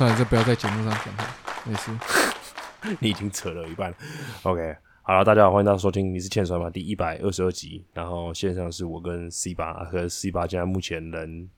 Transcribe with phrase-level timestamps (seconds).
[0.00, 1.36] 算了，这不要在节目上讲了，
[1.66, 1.90] 没事。
[3.00, 3.96] 你已经扯了一半了。
[4.44, 7.84] OK，好了，大家好，欢迎大家收听《你是欠酸吗》第一百二十二集。
[7.92, 11.50] 然后线上是我跟 C 八，和 C 八现在目前人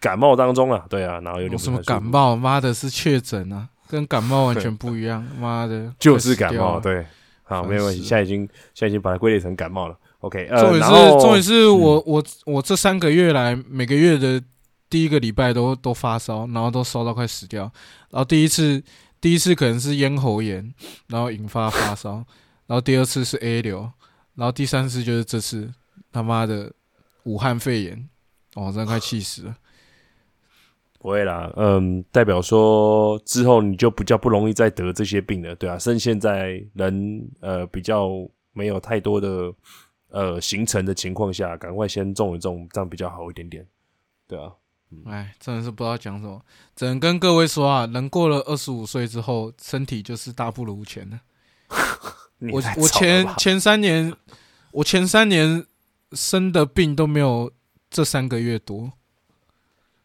[0.00, 2.34] 感冒当中啊，对啊，然后有点什么感冒？
[2.34, 5.22] 妈的，是确诊啊，跟感冒完全不一样。
[5.38, 6.80] 妈的， 就是感冒。
[6.80, 7.04] 对，
[7.42, 9.98] 好，没有问题，现在已经现在已经把它归类成感冒了。
[10.20, 14.42] OK，呃，重点是，然后嗯重点是我我我这三个月来，每个月的
[14.92, 17.62] 第一个礼拜都都发烧，然后都烧到快死掉。
[18.10, 18.84] 然后第一次
[19.22, 20.74] 第一次可能是咽喉炎，
[21.06, 22.16] 然后引发发烧，
[22.68, 23.90] 然后第二次是 A 流，
[24.34, 25.72] 然后第三次就是这次
[26.12, 26.70] 他妈的
[27.22, 28.08] 武汉肺炎，
[28.54, 29.56] 哦，真的快气死了。
[30.98, 38.08] 不会啦，嗯，代表说之后你就比较不容易再得这些病了，对啊，趁现在人呃比较
[38.52, 39.52] 没有太多的
[40.10, 43.66] 呃形成的情况下，赶快先种一种，这样比较好一点点，
[44.28, 44.52] 对啊，
[45.06, 46.42] 哎，真的是不知道讲什么，
[46.74, 51.20] 只能跟各位说啊，人过了二十五岁之后，身体就是大不如前了。
[52.52, 54.14] 我我前前三年，
[54.72, 55.64] 我前三年
[56.12, 57.52] 生的病都没有
[57.90, 58.92] 这三个月多。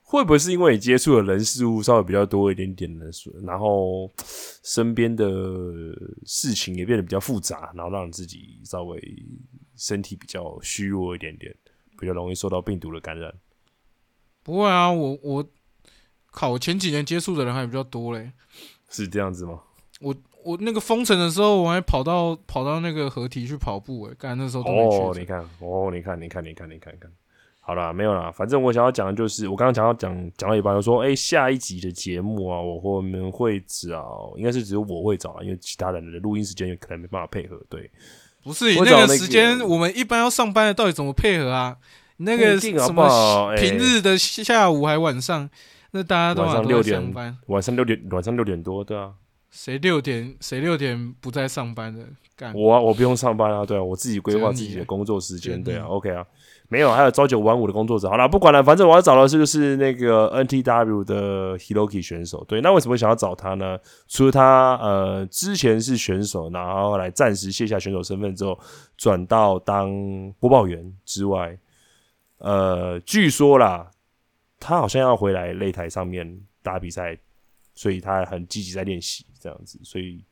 [0.09, 3.11] 会不会是因为你接触的人事物稍微比较多一点点的，
[3.43, 4.09] 然后
[4.63, 5.27] 身边的
[6.25, 9.01] 事情也变得比较复杂，然后让自己稍微
[9.75, 11.53] 身体比较虚弱一点点，
[11.99, 13.33] 比较容易受到病毒的感染。
[14.47, 15.45] 不会啊，我我
[16.31, 18.31] 靠，我前几年接触的人还比较多嘞。
[18.89, 19.59] 是这样子吗？
[19.99, 27.11] 我我那个封城的时候，我还跑到跑到那个河堤去跑步诶，干那时候都没哦，你看，哦，你看，你看，你看，你看，你看，
[27.59, 37.91] 好啦，没有啦，反正我想要讲的就是，我刚刚讲到讲讲到一半，就说，哎、下一集的节目啊，我我们会找，应该是只有我会找啊，因为其他人的录音时间可能没办法配合，对，
[38.45, 41.75] 不是你那个时间，我们一般要上班的，到底怎么配合啊？
[42.17, 45.49] 你那个什么平日的下午还晚上，
[45.91, 49.13] 那大家都晚上嘛都在6点上班，晚上六点，晚上六点多，对啊，
[49.51, 52.03] 谁六点谁六点不在上班的？
[52.35, 52.53] 干。
[52.53, 56.23] 我啊，我不用上班啊，对啊，我自己规划自己的工作时间，对啊，OK 啊，
[56.69, 63.77] 没有，还有朝九晚五的工作者，好啦，不管了，反正我要找的是就是那个 NTW 的 Hiroki 选手，对，那为什么想要找他呢？
[64.07, 68.59] 除了他呃之前是选手，然后后来暂时卸下选手身份之后，
[68.97, 69.89] 转到当
[70.39, 71.57] 播报员之外，
[72.39, 73.91] 呃，据说啦，
[74.59, 77.17] 他好像要回来擂台上面打比赛，
[77.73, 80.23] 所以他很积极在练习这样子，所以。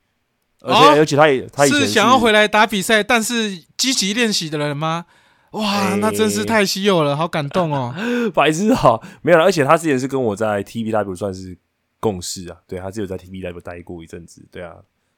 [0.62, 5.06] 而且、哦而且他也他是想要回来打比赛，但是积极练习的人吗？
[5.52, 7.94] 哇，哎那真是太稀有了，好感动哦！
[8.34, 9.44] 白痴好，没有了。
[9.44, 11.56] 而且他之前是跟我在 TBW 算是
[12.00, 14.76] 共事啊，对他只有在 TBW 待过一阵子，对啊。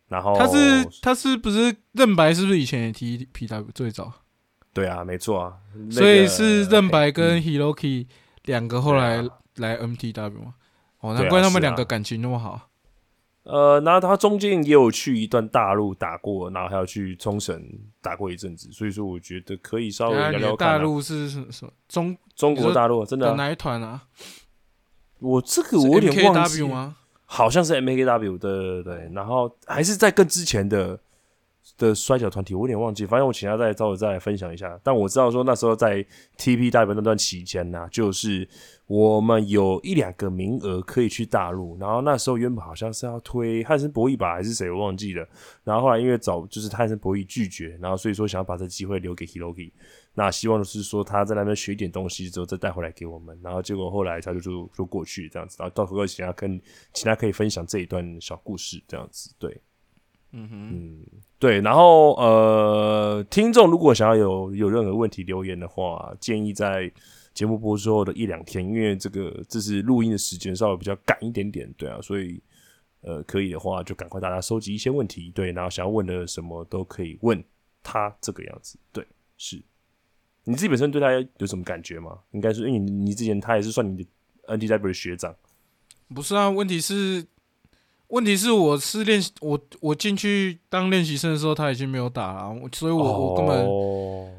[0.09, 2.33] 然后他是他是不是任白？
[2.33, 4.11] 是不是以前也踢 PW 最早？
[4.77, 5.57] 对啊，没错啊。
[5.73, 8.05] 那个所以是任白哎跟 Hiroki
[8.45, 10.53] 两个后来来 MTW 嘛？
[10.99, 12.69] 哦，难怪他们两个感情那么好。
[13.41, 17.59] 呃，然后他中间也有去一段大陆打过，然后还有去冲绳
[18.01, 20.55] 打过一阵子，所以说我觉得可以稍微。
[20.57, 24.03] 大陆是什什么中中国大陆真的啊、哪一团啊？
[25.19, 26.97] 我这个我有点忘记吗？
[27.25, 30.99] 好像是 M A K W 对对对，然后还是在更之前的
[31.77, 34.79] 的摔跤团体，我有点忘记，反正我请他再找我再来分享一下。
[34.83, 36.05] 但我知道说那时候在
[36.37, 38.47] TPW 那段期间呢、就是
[38.85, 45.27] 我们有一两个名额可以去大陆，然后那时候原本好像是要推汉森博弈吧，还是谁我忘记了，
[45.63, 49.71] 然后后来因为找就是汉森博弈拒绝，然后所以说想要把这机会留给 Hiroki。
[50.13, 56.59] 那希望的是说他在那边学一点东西之后再带回来给我们，然后结果后来他就就就过去这样子，然后到时候请他跟
[56.91, 59.61] 请他可以分享这一段小故事这样子，对，
[60.37, 61.05] 嗯哼，嗯，
[61.39, 66.91] 对，然后呃，听众如果想要有有任何问题留言的话，建议在
[67.33, 72.41] 节目播出后的一两天，因为这个这是录音的时间稍微比较赶一点点，对啊，所以
[73.01, 77.43] 呃可以的话就赶快大家收集一些问题，对，然后想要问的什么都可以问
[77.81, 79.05] 他这个样子，对，
[79.37, 79.61] 是。
[80.43, 82.19] 你自己本身对他有什么感觉吗？
[82.31, 84.09] 应该是因为你你之前他也是算你的
[84.47, 85.35] NTW 的学长，
[86.15, 87.25] 不是啊，问题是，
[88.09, 94.29] 问题是我是练习我我进去当练习生的时候，他已经没有打了，所以我、我根本哦。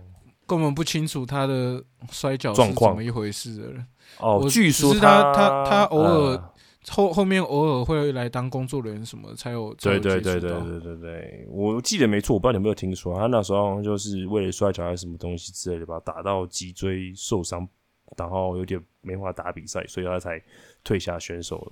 [0.47, 2.93] 根本不清楚他的摔跤是状况。
[2.93, 3.87] 怎么一回事的人。
[4.19, 6.55] 哦，我据说是他他他偶尔呃
[6.89, 17.69] 后后面偶尔会来当工作人员什么，才有才对有对对对对对对，我记得没错，我不知道你有没有听说，他那时候好像就是为了摔跤还是什么东西之类的吧，打到脊椎受伤，
[18.17, 20.43] 然后有点没法打比赛，所以他才
[20.83, 21.71] 退下选手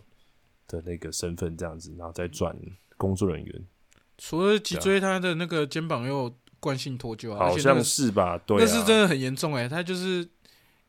[0.68, 2.56] 的那个身份这样子，然后再转
[2.96, 3.64] 工作人员，
[4.18, 8.38] 除了脊椎，他的那个肩膀又惯性脱臼啊，好像是吧？
[8.46, 10.26] 对、啊，那是真的很严重哎、他就是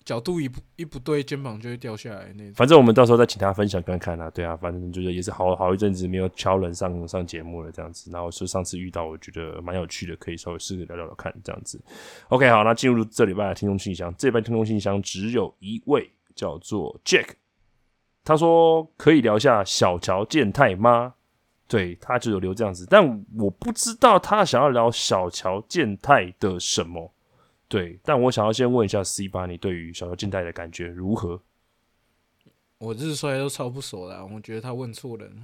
[0.05, 2.53] 角度一不一不对，肩膀就会掉下来那种。
[2.53, 11.77] 反正我们到时候再请他分享看看啊，对啊，反正就是也是好好一阵子没有敲人上上节目了这样子，然后是上次遇到，我觉得蛮有趣的，可以稍微试着聊聊看这样子。
[12.29, 17.31] OK，好，那进入这礼拜的听众信箱，这礼拜听众信箱只有一位，叫做 Jack，
[18.27, 21.13] 他说可以聊一下小乔健太吗？
[21.65, 27.13] 对他就有留这样子，但我不知道他想要聊小乔健太的什么。
[27.69, 31.41] 对，但我想要先问一下 C 八，你对于小乔健太的感觉如何？
[32.79, 35.41] 我日衰都超不熟的，我觉得他问错人了。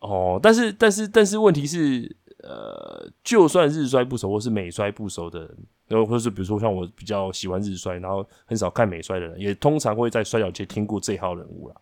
[0.00, 11.74] 哦，但是但是但是问题是，呃，就算日衰不熟或是美衰不熟的人，然后或是比如说像我比较喜欢日衰，然后很少看美衰的人，也通常会在摔角界听过这号人物啦。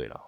[0.00, 0.18] 对了，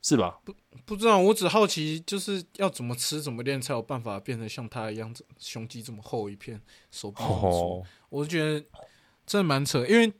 [0.00, 0.40] 是吧？
[0.44, 0.54] 不
[0.86, 6.58] 不知道，我只好奇，就是要怎么吃怎么练才有办法变成像他一样，胸肌这么厚一片，
[6.90, 7.84] 手臂粗。
[8.08, 8.64] 我觉得
[9.26, 10.10] 真的蛮扯，因为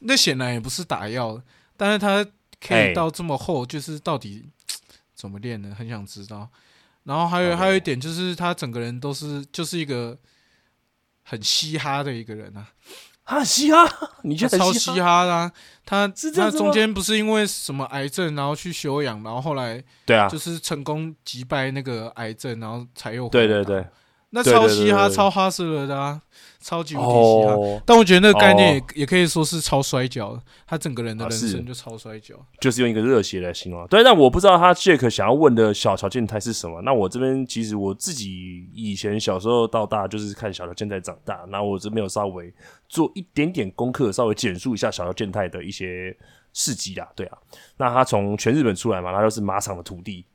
[0.00, 1.40] 那显然也不是打药，
[1.76, 2.26] 但是他
[2.60, 4.48] 可以到这么厚，就是到底
[5.14, 6.50] 怎么练呢，很想知道。
[7.04, 10.18] 然后还有还有一点就是，他整个人都是就是一个
[11.22, 12.74] 很嘻哈的一个人啊，
[13.28, 13.86] 他嘻哈，
[14.24, 15.52] 你觉得超嘻哈的？
[15.84, 23.84] 他他中间不是因为什么癌症，然后去休养，然后后来对啊，就是成功击败那个癌症，然后才又对对对。
[24.30, 26.20] 那超嘻哈、超哈斯勒的啊，
[26.60, 27.82] 超级无敌嘻哈。
[27.86, 33.86] 但我觉得那个概念也也可以说是超摔跤，他整个人的人生就超摔跤，就是用一个热血来形容。
[33.86, 36.82] 对，但我不知道他 Jack 想要问的小乔健太是什么。
[36.82, 42.52] 那我这边其实我自己以前小时候到大就是看小乔健太长大，那我这边有稍微
[42.86, 46.14] 做一点点功课，稍微简述一下小乔健太的一些
[46.52, 47.08] 事迹啦。
[47.16, 47.38] 对啊，
[47.78, 50.26] 那他从全日本出来嘛，他就是马场的徒弟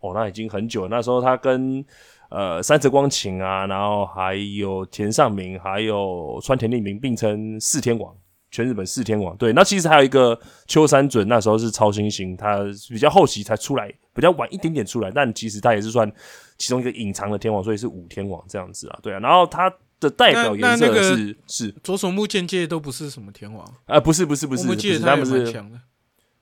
[0.00, 0.86] 哦，那已经很久。
[0.88, 1.82] 那时候他跟
[2.28, 8.14] 呃，三泽光晴啊，然后还有田尚明，还有川田利明并称四天王，
[8.50, 9.36] 全日本四天王。
[9.36, 12.58] 对，那其实还有一个秋山准，那时候是超新星，他
[12.90, 16.10] 比较后期才出来，比较晚一点点出来，但其实他也是算
[16.58, 18.98] 其中一个隐藏的天王，所以是五天王这样子啊。
[19.02, 25.80] 对啊，然后他的代表颜色是是左手木剑介都不是什么天王啊，不是不是不是，我记得他们是强的。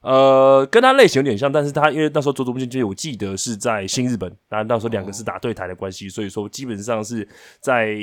[0.06, 7.98] 呃，跟他类型有点像，但是他因为那时候佐佐木俊介，我记得是在新日本，然后那时候两个是打对台的关系，所以说基本上是在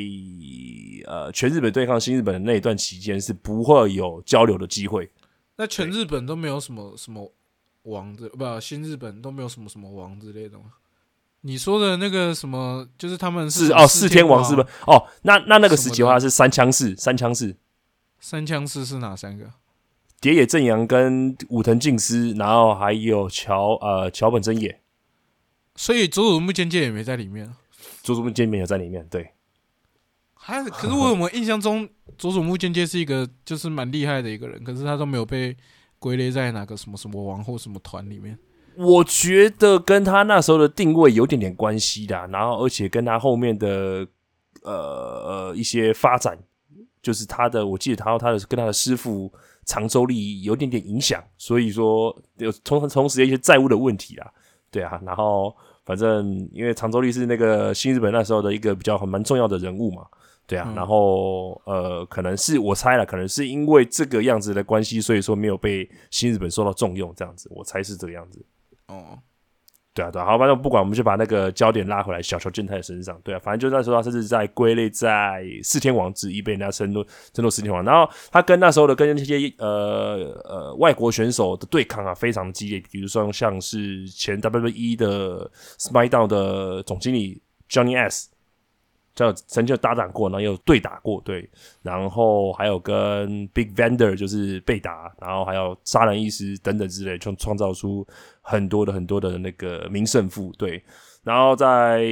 [1.08, 5.10] 呃全日本对抗新日本的那一段期间是不会有交流的机会。
[5.56, 7.32] 那全日本都没有什么什么
[7.84, 10.66] 王子，不，新日本都没有什么什么王之类的吗？
[11.46, 14.62] 你说的那个什么，就是他们是哦四天王是不？
[14.88, 17.56] 哦，那那那个时期的话是三枪士，三枪士，
[18.20, 19.50] 三枪士是哪三个？
[20.24, 24.80] 蝶野正阳跟武藤敬司，然后还有桥呃桥本真也，
[25.76, 27.54] 所以佐佐木健介也没在里面。
[28.02, 29.32] 佐佐木健介有在里面，对。
[30.34, 35.58] 还可是我我们印象中佐佐木健介是一个就是蛮厉害的一个人，可是他都没有被
[36.00, 38.40] 归类在哪个什么什么王或什么团里面。
[38.78, 44.08] 我觉得跟他那时候的定位有点点关系的，然后而且跟他后面的
[44.62, 46.40] 呃呃一些发展，
[47.02, 49.30] 就是他的我记得他他的跟他的师傅。
[49.66, 54.32] 长周力有点点影响，所以说有同同时一些债务的问题啊，
[54.72, 55.56] 对啊，然后
[55.86, 60.06] 反正因为长周利是那个新日本那时候的一个比较很蛮重要的人物嘛，
[60.46, 68.46] 对啊，然后呃，可能是我猜了，可能是因为这个样子的关系，所以说没有被新日本受到重用，这样子，我猜是这个样子，
[68.88, 69.20] 哦。
[69.94, 73.16] 对啊，对啊，好，反正不管，我们就把那个焦点拉回来，小球健太的身上。
[73.24, 77.84] 对啊，反正就那时候他甚至在归类在四天王之一，被人家称作称作四天王。
[77.84, 82.82] 然后他跟那时候的跟那些呃呃外国选手的对抗啊，非常激烈。
[82.92, 88.33] 比如说像是前 WWE 的 SmackDown 的总经理 Johnny S。
[89.16, 91.48] 叫曾经有搭档过，然后有对打过，对，
[91.82, 98.06] 然后还有跟 Big Vendor 就是被打，然后还有杀人意识等等之类，就创造出
[98.42, 100.84] 很多的很多的那个名胜负，对。
[101.24, 102.04] 然后在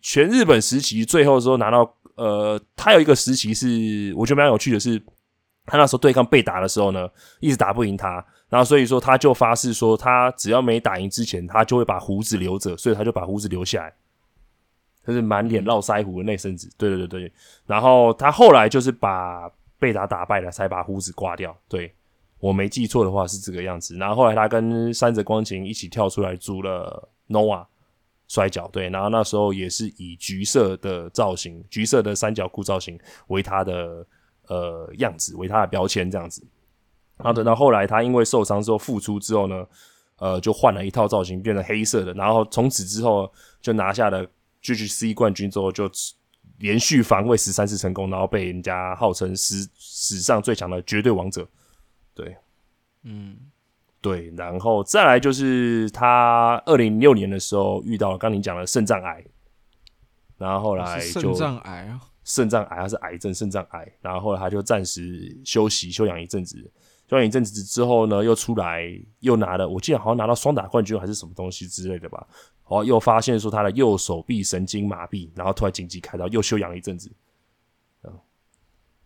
[0.00, 5.02] 全日本时期最后的时候拿到，呃，他有一个时期是我觉得蛮有趣的，是
[5.66, 7.08] 他那时候对抗被打的时候呢，
[7.40, 13.92] 一直打不赢他，然后所以说他就发誓说，他只要没打赢之前，他就会把胡子留着，所以他就把胡子留下来。
[15.04, 17.32] 就是满脸络腮胡的那身子，对对对对。
[17.66, 21.56] 然后他后来就是把贝达打败了，才把胡子刮掉。
[21.68, 21.92] 对
[22.38, 23.96] 我没记错的话是这个样子。
[23.96, 27.66] 然后后来他跟三泽光晴一起跳出来组了 Nova
[28.28, 28.88] 摔跤，对。
[28.90, 34.06] 然后那时候也是以橘色的造型，橘色的三角裤造型为他的
[34.46, 36.46] 呃样子，为他的标签这样子。
[37.16, 39.66] 然后等到后来他因为受伤之后复出之后呢，
[40.18, 42.12] 呃，就换了一套造型，变成黑色的。
[42.14, 43.28] 然后从此之后
[43.60, 44.24] 就拿下了。
[44.62, 45.90] GGC 冠军之后就
[46.58, 51.48] 连续防卫十三次成功，然后被人家号称史史上最强的绝对王者。
[52.14, 52.36] 对，
[53.02, 53.36] 嗯，
[54.00, 59.24] 对，然后再来就是他二零零六年的时候遇到了刚你讲的肾脏癌，
[60.38, 66.70] 然后后来就肾脏癌啊，肾脏癌，他是癌症肾脏癌，然后后来他就暂时休息休养一阵子，
[67.12, 68.82] 休养一阵子之后呢，又出来
[69.20, 72.26] 又拿了，我记得好像拿到双打冠军还是什么东西之类的吧，
[72.62, 77.12] 然后又发现说他的右手臂神经麻痹，然后突然紧急开刀，又休养了一阵子，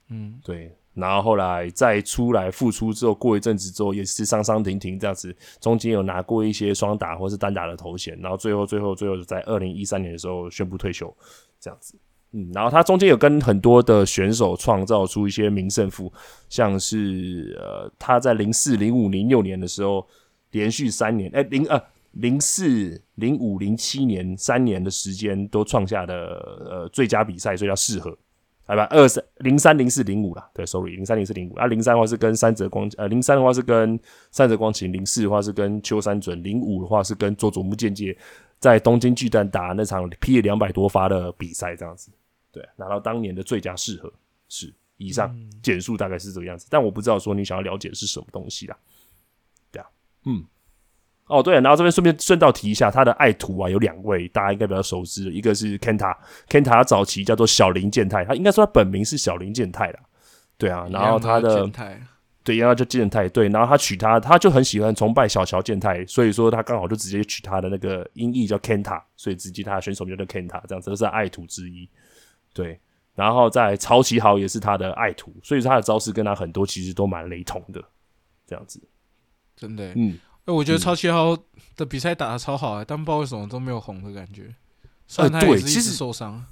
[0.08, 11.12] 嗯，对，然后后来再出来复出之后，过一阵子之后也是伤伤停停这样子，中间有拿过一些双打或是单打的头衔，然后最后最后最后在二零一三年的时候宣布退休，
[11.58, 11.98] 这样子。
[12.36, 16.12] 嗯，然后他中间有跟很多的选手创造出一些名胜负，
[16.50, 20.06] 像是呃他在零四、零五、零六年的时候
[20.50, 26.14] 连续三年，哎零呃零四、零五、零七年三年的时间都创下的
[26.70, 28.14] 呃最佳比赛所以叫适合。
[28.68, 33.96] 好吧，二三零三零四零五啦，对，sorry，零三零四零五啊，零三的话是跟三泽光，呃，零三的话是跟
[34.32, 38.18] 三泽光晴，零四的话是跟秋山准，零五的话是跟佐佐木健介
[38.58, 42.10] 在东京巨蛋打那场劈了两百多发的比赛，这样子，
[42.56, 44.10] 对，拿到当年的最佳适合
[44.48, 48.74] 是以上简述大概是这个样子，但我不知道说你想要了解的是什么东西啦，
[49.70, 49.86] 对啊，
[50.24, 50.42] 嗯。
[51.26, 60.00] 哦，对、然后这边顺便顺道提一下，他的爱徒啊有两位，大家应该比较熟知，一个是 Kenta，Kenta 早期叫做小林健太，他应该说他本名是小林健太啦，
[60.56, 61.68] 对啊，然后他的
[62.44, 71.90] 对，然后就健太，对，然后他娶她，他就很喜欢崇拜小乔健太，所以说他刚好就直接取他的那个音译叫 Kenta，所以直接他的选手名叫 Kenta，这样子，这是爱徒之一，
[72.56, 72.80] 对，
[73.14, 77.84] 然后在曹奇豪也是他的爱徒，所以他的招式跟他很多其实都蛮雷同的，
[78.46, 78.80] 这样子，
[79.54, 80.18] 真的欸，嗯。
[80.46, 81.36] 哎，我觉得超七号
[81.76, 84.54] 的比赛打的超好啊，但不知道为什么都没有红的感觉。
[85.08, 86.44] 虽然他对也是一其实直受伤，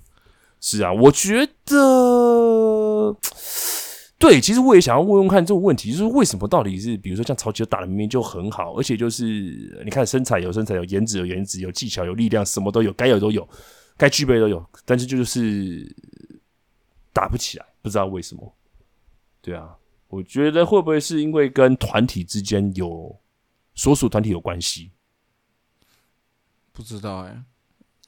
[0.60, 3.16] 是啊，我觉得，
[4.18, 13.48] 对，其实我也想要问问看这个问题，就是为什么到底是，比如说像曹吉打的明明就很好，而且就是你看身材有身材，有颜值有颜值，有技巧有力量，什么都有，该有都有，
[13.96, 15.94] 该具备都有，但是就是
[17.12, 18.54] 打不起来，不知道为什么。
[19.40, 19.76] 对啊，
[20.08, 23.14] 我觉得会不会是因为跟团体之间有
[23.74, 24.90] 所属团体有关系？
[26.72, 27.44] 不知道哎，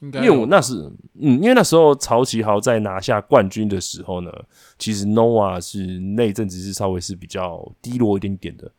[0.00, 4.32] 应因该因为我那是，嗯，因为那时候曹奇豪在拿下冠军的时候呢，
[4.78, 8.72] 其实 Nova 是那一阵子是稍微是比较低落一点点的，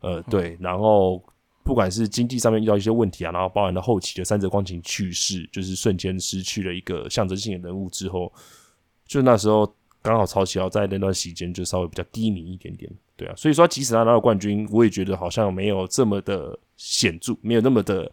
[0.00, 1.22] 呃，对，然后
[1.62, 8.32] 不管是经济上面遇到一些问题啊，然后包含了后期的三泽光晴去世，就是瞬间失去了一个象征性的人物之后，
[9.06, 18.10] 就那时候刚好曹启豪在那段时间就稍微比较低迷一点点，对啊，所以说即使他拿到冠军，我也觉得好像没有这么的显著，没有那么的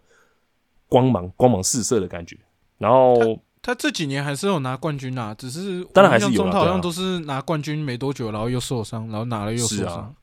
[0.87, 2.37] 光芒光芒四射的感觉。
[2.77, 10.13] 然后他这几年还是有拿冠军啊，只是当然还是有啦对啊像都是拿冠军没多久，然后又受伤，然后拿了又受伤。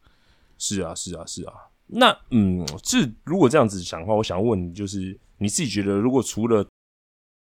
[0.57, 1.53] 是啊，是啊，是啊。
[1.87, 6.67] 那嗯，是如果这样子想的话，我想问你，就是你自己觉得，如果除了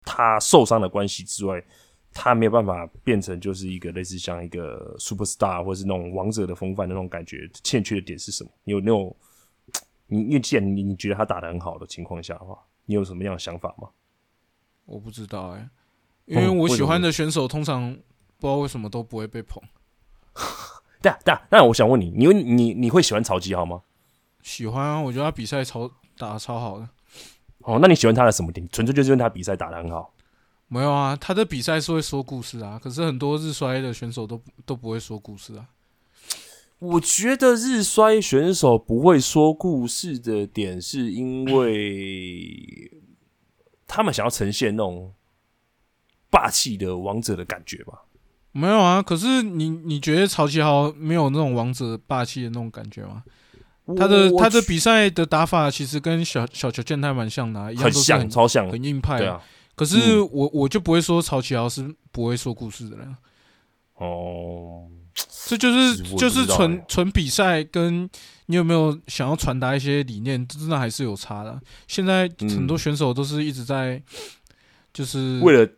[0.03, 1.63] 他受伤的关系之外，
[2.11, 8.49] 他没有办法变成就是一个类似像一个 super star 或是那种王者的风范的那种感觉，欠缺的点是什么？
[8.65, 9.15] 你有那种
[10.07, 13.89] 你因为既然你你觉得他打的很好的情况下的话，你有什么样的想法吗？
[14.85, 15.69] 我不知道哎，
[16.25, 17.91] 因为我喜欢的选手通常
[18.37, 19.63] 不知道为什么都不会被捧。
[21.01, 21.41] 对啊，对啊。
[21.49, 23.81] 那我想问你，你你你会喜欢曹基好吗？
[24.43, 26.87] 喜欢啊，我觉得他比赛超打的超好的。
[27.59, 28.67] 哦，那你喜欢他的什么点？
[28.69, 30.13] 纯粹就是因为他比赛打的很好。
[30.67, 35.67] 没有啊，他的比赛是会说故事啊，可是很多日衰的选手都都不会说故事啊。
[36.79, 42.91] 我觉得日衰选手不会说故事的点，是因为
[43.87, 45.13] 他们想要呈现那种
[46.29, 48.03] 霸气的王者的感觉吧。
[48.51, 53.23] 没有啊，可是你你觉得曹奇豪没有那种王者霸气的那种感觉吗？
[53.97, 59.17] 他的他的比赛的打法其实跟小小球健太蛮像的、啊，一样很都是很像超像，很硬派。
[59.17, 59.41] 对啊，
[59.75, 63.15] 可是我我就不会说曹奇豪是不会说故事的人，
[63.95, 64.87] 哦，
[65.47, 66.85] 这就是是就是纯欸。
[66.87, 68.09] 纯比赛，跟
[68.45, 71.59] 你有没有想要传达一些理念，真的还是有差的。
[71.87, 72.79] 现在很多嗯。
[72.79, 74.01] 选手都是一直在
[74.93, 75.69] 就是为了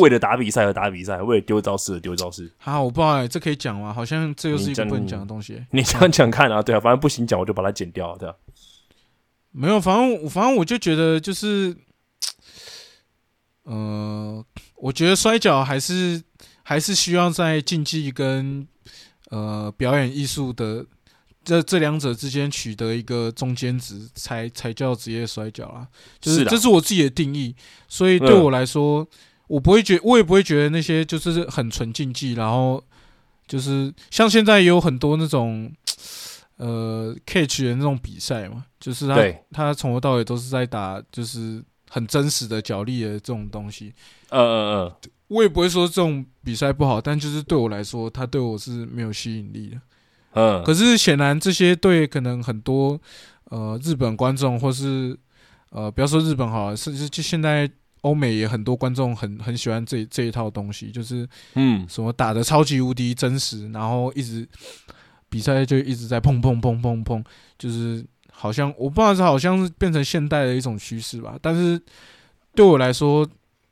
[0.00, 2.50] 为了打比赛而打比赛，为了丢招式而丢招式。
[2.64, 3.92] 啊，我不知道哎、这可以讲吗？
[3.92, 8.34] 好像这又是一你这样个不能讲的东西、你这样讲看啊，对啊，反正不行讲我就把它剪掉，对啊。
[9.52, 11.74] 没有，反正反正我就觉得就是，
[13.64, 14.44] 呃，
[14.76, 16.22] 我觉得摔跤还是
[16.62, 18.68] 还是需要在竞技跟
[19.30, 20.84] 呃表演艺术的
[21.42, 25.88] 这这两者之间取得一个中间值，才才叫职业摔跤啊。
[26.20, 27.56] 就是的这是我自己的定义，
[27.88, 29.08] 所以对嗯我来说，
[29.48, 32.82] 我不会觉，我也不会觉得那些就是很纯竞技，然后
[33.46, 35.72] 就是像现在也有很多那种。
[36.58, 39.14] 呃 catch 的那种比赛嘛，就是他
[39.52, 43.92] 他从头到尾都是在打就是很真实的角力的这种东西。
[44.30, 44.92] 嗯嗯嗯，
[45.28, 49.80] 我也不会说这种比赛不好，但就是对我来说，它对我是没有吸引力的。
[50.30, 52.98] 嗯，可是显然这些对可能很多
[53.50, 55.14] 呃日本观众，或是
[55.68, 57.70] 呃不要说日本好了，甚至就现在
[58.02, 64.46] 欧美也很多观众很很喜欢这这一套东西，就是嗯什么打的超级无敌真实，然后一直
[65.28, 67.24] 比赛就一直在砰砰砰砰砰，
[67.58, 71.36] 就是好像我不知道是好像是变成现代的一种趋势吧。
[71.42, 71.80] 但是
[72.54, 73.28] 对我来说，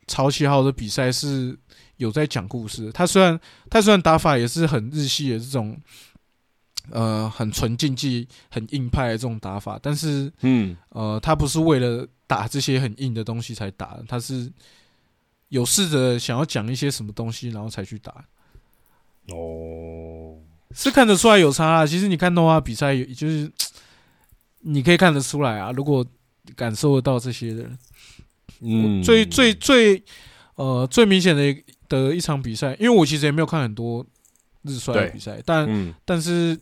[0.06, 1.56] 曹奇豪的比赛是
[1.98, 2.90] 有在讲故事。
[2.92, 3.38] 他虽然
[3.70, 5.76] 他虽然打法也是很日系的这种，
[6.90, 14.50] 呃，很纯竞技、很硬派的这种打法，但是嗯呃，他不是为了打这些很硬的东西才打，他是
[15.48, 18.24] 有试着想要讲一些什么东西，然后才去打。
[19.28, 20.38] 哦，
[20.74, 21.86] 是看得出来有差啊。
[21.86, 23.50] 其实你看动画比赛，有就是
[24.60, 25.70] 你可以看得出来啊。
[25.72, 26.04] 如果
[26.54, 27.78] 感受得到这些的人，
[28.60, 30.02] 嗯，最最最
[30.56, 34.04] 呃最明显的一的一场比赛，因为我其实也没有看很多
[34.62, 36.58] 日摔的比赛，但嗯但是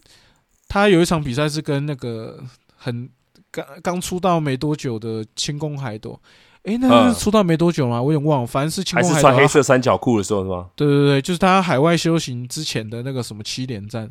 [0.68, 2.44] 他有一场比赛是跟那个
[2.76, 3.10] 很
[3.52, 6.18] 刚刚出道没多久的轻功海斗。
[6.64, 8.00] 哎，那嗯是出道没多久吗？
[8.00, 9.30] 我有点忘了，反正是轻还功海斗啊。
[9.30, 10.70] 是穿黑色三角裤的时候是吗？
[10.74, 14.08] 对对对，就是他海外修行之前的那个什么七连战，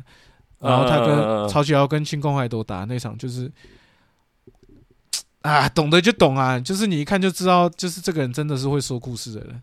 [0.58, 3.50] 然后他跟嗯曹启豪跟清宫海斗打那场，就是
[5.40, 9.62] 啊，懂得就懂啊，就是你一看就知道，就是这个人真的是会说故事的人。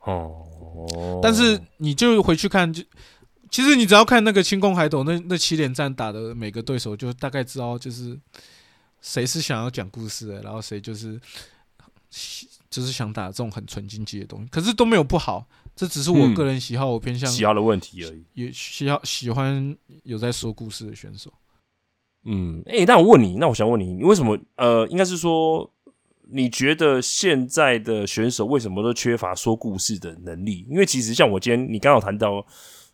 [0.00, 2.82] 哦，但是你就回去看，就
[3.50, 8.18] 其实你只要看那个清宫海斗那那七连战打的每个对手，就大概知道就是
[9.02, 11.20] 谁是想要讲故事的，然后谁就是
[12.70, 18.24] 就是想打这种很纯经济的东西，可是都没有不好，这只是我嗯个人喜好，我偏向喜好的问题而已。
[18.32, 21.30] 也喜好喜欢有在说故事的选手。
[22.24, 24.38] 嗯，哎、那我问你，那我想问你，你为什么？
[24.54, 25.68] 呃，应该是说，
[26.30, 30.64] 你觉得现在的选手为什么都缺乏说故事的能力？
[30.70, 32.46] 因为其实像我今天你刚好谈到，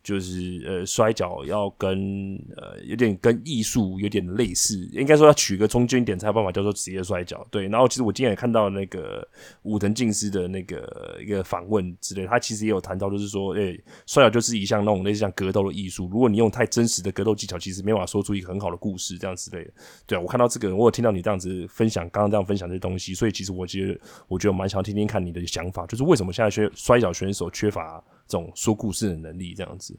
[0.03, 7.47] 就是呃摔跤要跟呃有点跟艺术有点类似，应该说要取个中间点才有办法叫做职业摔跤。
[7.51, 9.27] 对，然后其实我今天也看到那个
[9.63, 19.71] 武藤敬司的那个一个访问之类，他其实也有谈到，就是说，诶、摔跤就是一项那种类似像格斗的艺术，如果你用太真实的格斗技巧，其实没办法说出一个很好的故事，这样之类的。
[20.07, 29.99] 对啊，我看到这个，我有听到你这样子分享，刚刚这样分享这些东西，所以其实我其实，我觉得蛮想要听听看你的想法，就是为什么现在学摔跤选手缺乏种说故事的能力，这样子。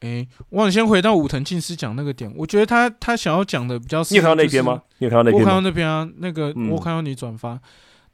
[0.00, 4.82] 诶、我想先回到武藤静司讲那个点，我觉得他他想要讲的比较是，你有看到那篇吗？
[4.98, 5.42] 你有看到那就是？
[5.42, 5.46] 我？
[5.46, 7.58] 看到那边啊，那个、嗯我看到你转发，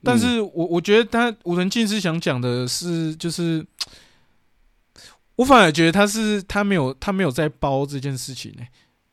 [0.03, 3.67] 但是我我觉得他武藤静司想讲的是，就是
[5.35, 8.63] 我反而觉得他是他没有他没有在包这件事情呢、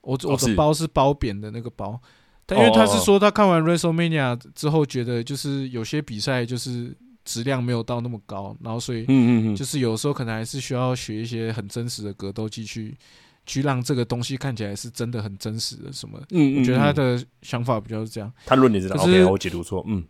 [0.02, 2.00] 我我是的包是包扁的那个包，
[2.46, 6.96] 但因为他是说他看完 WrestleMania 之后，觉得就是有些比赛就是
[7.30, 12.98] 质量没有到那么高，然后所以嗯嗯嗯，就是有时候可能还是需要学一些很真实的格斗技去
[13.46, 16.20] 去让这个东西看起来是真的很真实的什么。
[16.20, 16.26] 的。
[16.32, 16.96] 嗯嗯，我觉得他嗯。
[16.96, 20.04] 的想法比较是这样，他论点是可 OK，是我解读错，嗯。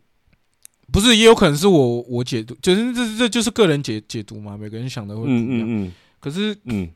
[0.91, 5.67] 不是也有可能是我我解读，就是这这就是个人解解读嘛，每个人想的会不嗯一样。
[5.67, 5.91] 嗯嗯。
[6.19, 6.89] 可是嗯。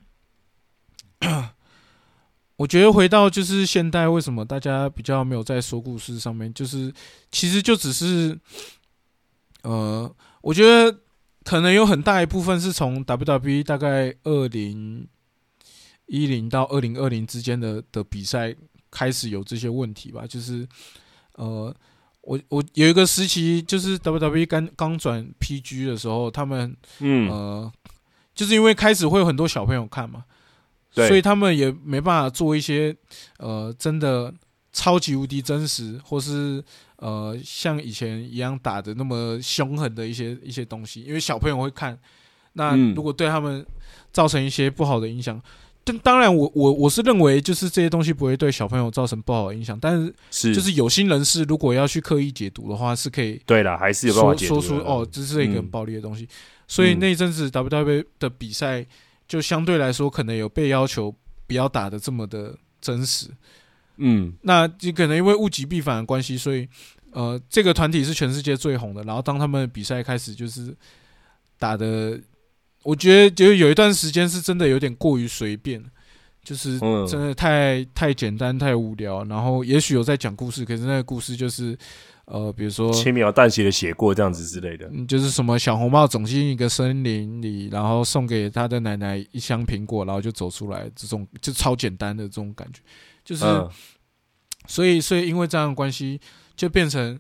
[2.56, 6.94] 我觉得回到就是现代，为什么大家比较没有在说故事上面，就是
[7.32, 8.38] 其实就只是，
[9.64, 11.00] 呃，我觉得
[11.44, 15.08] 可能有很大一部分是从 WWE 大概二零
[16.06, 18.56] 一零到二零二零之间的的比赛
[18.90, 20.68] 开始有这些问题吧，就是
[21.36, 21.76] 呃。
[22.26, 27.70] 我我有一个时期，就是 WWE 刚刚转 PG 的时候，他们嗯，呃，
[28.34, 30.24] 就是因为开始会有很多小朋友看嘛，
[30.94, 32.96] 所以他们也没办法做一些
[33.40, 34.34] 呃真的
[34.74, 36.62] 超级无敌真实，或是
[36.98, 41.98] 呃像以前一样打的那么凶狠的一些一些东西，因为小朋友会看，
[42.54, 43.66] 那嗯如果对他们
[44.12, 45.42] 造成一些不好的影响。
[45.86, 56.26] 但当然我，我我是认为，就是这些东西不会对小朋友造成不好的影响，但是是就是有心人士如果要去刻意解读的话，是可以对了，还是有办法说解读说出哦，这是一个很嗯暴力的东西。
[56.70, 58.86] 所以那一阵子 WWE 的比赛
[59.28, 61.14] 就相对来说可能有被要求
[61.48, 63.28] 不要打的这么的真实。
[63.98, 66.68] 嗯那就可能因为物极必反的关系，所以
[67.12, 69.04] 呃，这个团体是全世界最红的。
[69.04, 70.76] 然后当他们比赛开始就是
[71.60, 72.20] 打的，
[72.84, 75.84] 我觉得就是有一段时间是真的有点过于随便，
[76.44, 81.78] 就是嗯真的太太简单太无聊，然后也许有在讲故事，可是那个故事就是
[82.26, 84.90] 呃，比如说轻描淡写的写过这样子之类的。
[84.92, 92.82] 嗯，就是什么小红帽走进一个森林里，然后送给他的奶奶一箱苹果，然后就走出来，这种就超简单的这种感觉，
[93.24, 93.70] 就是、嗯
[94.66, 96.22] 所以所以因为这样的关系，
[96.56, 97.20] 就变成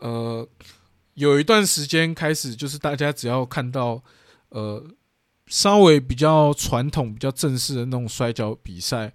[0.00, 0.46] 呃
[1.14, 4.02] 有一段时间开始，就是大家只要看到
[4.50, 4.86] 呃
[5.46, 9.10] 稍微比较传统、比较正式的那种摔跤比赛，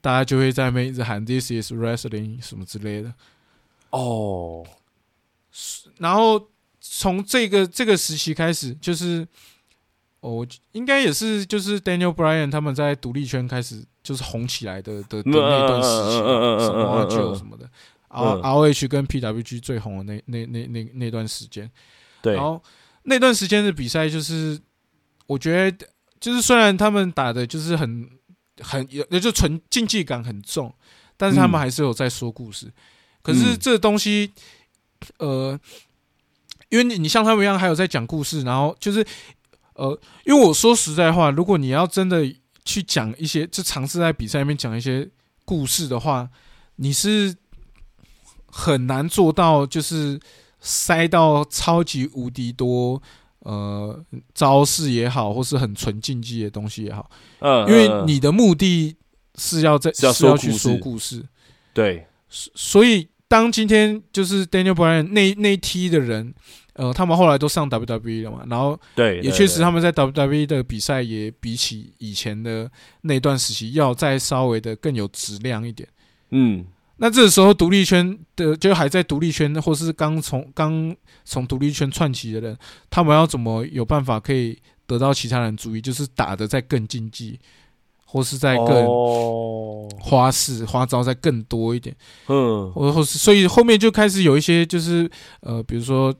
[0.00, 3.14] 大家就会在那边一直喊 “This is wrestling” 什么之类的。
[3.90, 4.66] 哦，
[5.98, 6.48] 然后
[6.80, 9.24] 从这个这个时期开始，就是
[10.20, 17.64] 哦，应该也是就是 Daniel Bryan 他们在独立圈开始就是红起来的的的那段时期什么嗯嗯嗯 Joe 什么的
[18.08, 18.42] ，R 嗯。
[18.42, 21.70] R H 跟 PWG 最红的那那那那那段时间，
[22.20, 22.34] 对。
[22.34, 22.62] 然，后
[23.04, 24.60] 那段时间的比赛，就是
[25.26, 25.86] 我觉得
[26.20, 28.10] 就是虽然他们打的就是很
[28.60, 30.70] 很有，就纯竞技感很重，
[31.16, 31.60] 但是他们嗯。
[31.60, 32.70] 还是有在说故事。
[33.22, 33.58] 可是嗯。
[33.58, 34.32] 这东西，
[35.16, 35.58] 呃，
[36.68, 39.02] 因为你你像他们一样，还有在讲故事，然后就是
[39.80, 42.22] 呃，因为我说实在话，如果你要真的
[42.66, 45.08] 去讲一些，就尝试在比赛里面讲一些
[45.46, 46.28] 故事的话，
[46.76, 47.34] 你是
[48.46, 50.20] 很难做到，就是
[50.60, 53.00] 塞到超级无敌多
[53.38, 58.96] 呃招式也好，或是很纯竞技的东西也好，嗯，因为嗯你的目的
[59.36, 61.24] 是要在是要去说故事。
[61.72, 66.34] 对，所以当今天就是 Daniel Bryan 那那一批的人，
[66.80, 72.70] 呃，他们后来都上 WWE 了嘛，然后对，也确实他们在 WWE 的比赛也比起以前的
[73.02, 75.86] 那段时期要再稍微的更有质量一点。
[76.30, 76.64] 嗯
[76.96, 82.56] 那这时候独立圈的就还在独立圈，或是刚从刚从独立圈窜起的人，
[82.88, 85.80] 他们要怎么有办法可以得到其他人注意？
[85.80, 87.38] 就是打的再更竞技，
[88.06, 91.94] 或是在更哦，花式、花招再更多一点。
[92.28, 96.14] 嗯或或是所以后面就开始有一些就是呃，比如说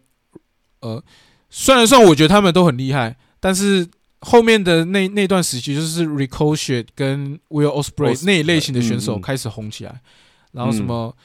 [0.81, 1.03] 呃，
[1.49, 3.87] 虽然算我觉得他们都很厉害，但是
[4.21, 10.01] 后面的那那段时期就是 Ricochet 跟 Will Ospreay 那一类型的选手开始红起来，
[10.53, 11.16] 然后什么、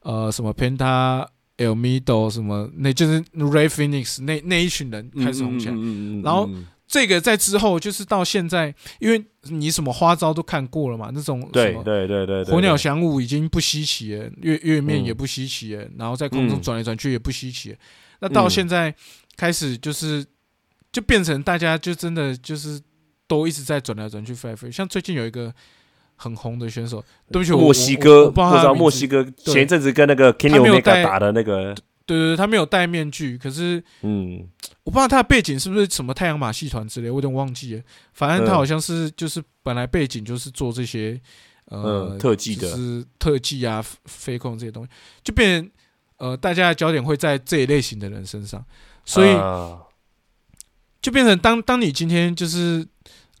[0.00, 1.26] 呃什么 Penta
[1.58, 5.74] El Mido 什么，那就是 Ray Phoenix 那那一群人开始红起来。
[5.76, 6.48] 嗯然后
[6.88, 17.76] 这个在之后就是到现在，因为你什么花招都看过了嘛，那种什对么对对对，火鸟翔舞已经不稀奇了，月月面嗯也不稀奇了，然后在空中嗯转来转去也不稀奇了。
[18.22, 18.94] 那到嗯现在
[19.36, 20.24] 开始就是
[20.92, 22.80] 就变成大家就真的就是
[23.26, 24.72] 都一直在转来转去飞来飞去。
[24.72, 25.52] 像最近有一个
[26.14, 31.74] 很红的选手，对不起，我墨西哥，我不知道墨西哥前一阵子跟那个 Kenny 他没有 Omega 带打的那个，
[32.06, 34.46] 对对对，他没有戴面具，可是嗯
[34.84, 37.82] 我不知道他的背景是不是什么太阳马戏团之类，我有点忘记了。
[38.12, 41.20] 反正他嗯好像是就是本来背景就是做这些
[41.64, 44.90] 呃嗯特技的就是特技啊、飞控这些东西，
[45.24, 45.70] 就变成
[46.22, 48.64] 呃大家的焦点会在这一类型的人身上，
[49.04, 49.78] 所以啊
[51.00, 52.86] 就变成当当你今天就是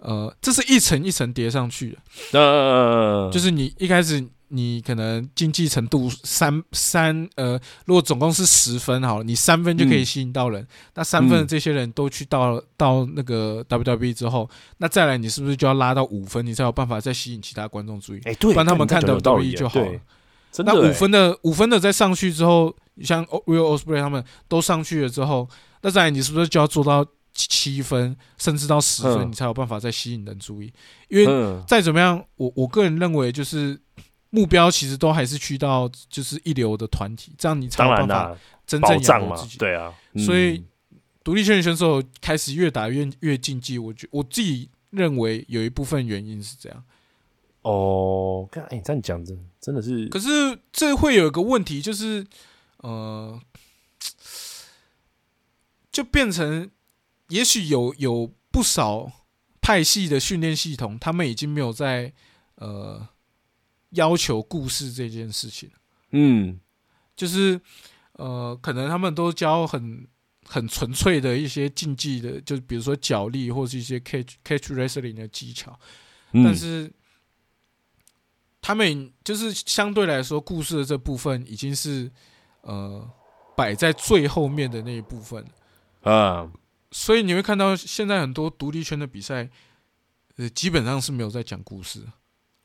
[0.00, 1.96] 呃，这是一层一层叠上去
[2.32, 4.26] 的，呃就是你一开始。
[4.54, 10.68] 你可能经济程度三三呃，如果总共是十分好了，你三分就可以嗯吸引到人。
[10.94, 18.20] 那三分这些人都去到到那个 WWE 之后，那再来你是不是就要拉到五分，你才有办法再吸引其他观众注意？
[18.24, 20.00] 哎，对，不然他们看 WWE 就好了对
[20.52, 25.48] 真的欸那五分的五分的再上去之后，像 Real Ospreay 他们都上去了之后，
[25.80, 30.70] 那再来你是不是就要做到七七分，甚至到十分，嗯你才有办法再吸引人注意？
[31.08, 33.80] 因为嗯再怎么样，我我个人认为就是
[34.28, 38.36] 目标其实都还是去到就是一流的团体，这样你才有办法
[38.66, 46.84] 真正养活自己。，对啊，所以嗯独立圈的选手开始越打越越竞技，我觉我自己认为有一部分原因是这样。
[47.62, 52.26] 哦，看，哎，这样讲真真的是可是这会有一个问题，就是
[52.78, 53.40] 呃，
[55.90, 56.70] 就变成
[57.28, 59.10] 也许有有不少
[59.60, 62.12] 派系的训练系统，他们已经没有在
[62.56, 63.08] 呃
[63.90, 65.70] 要求故事这件事情，
[66.10, 66.60] 嗯。
[67.14, 67.60] 就是
[68.14, 70.08] 呃，可能他们都教很
[70.46, 75.78] 很纯粹的一些竞技的，就是比如说脚力或是一些 catch catch wrestling 的技巧，
[76.32, 76.90] 嗯，但是
[78.62, 82.08] 他们就是相对来说，故事的这部分已经是
[82.60, 83.04] 呃
[83.56, 85.44] 摆在最后面的那一部分，
[86.02, 86.48] 啊，
[86.92, 89.50] 所以你会看到现在很多独立圈的比赛，
[90.36, 92.04] 呃，基本上是没有在讲故事。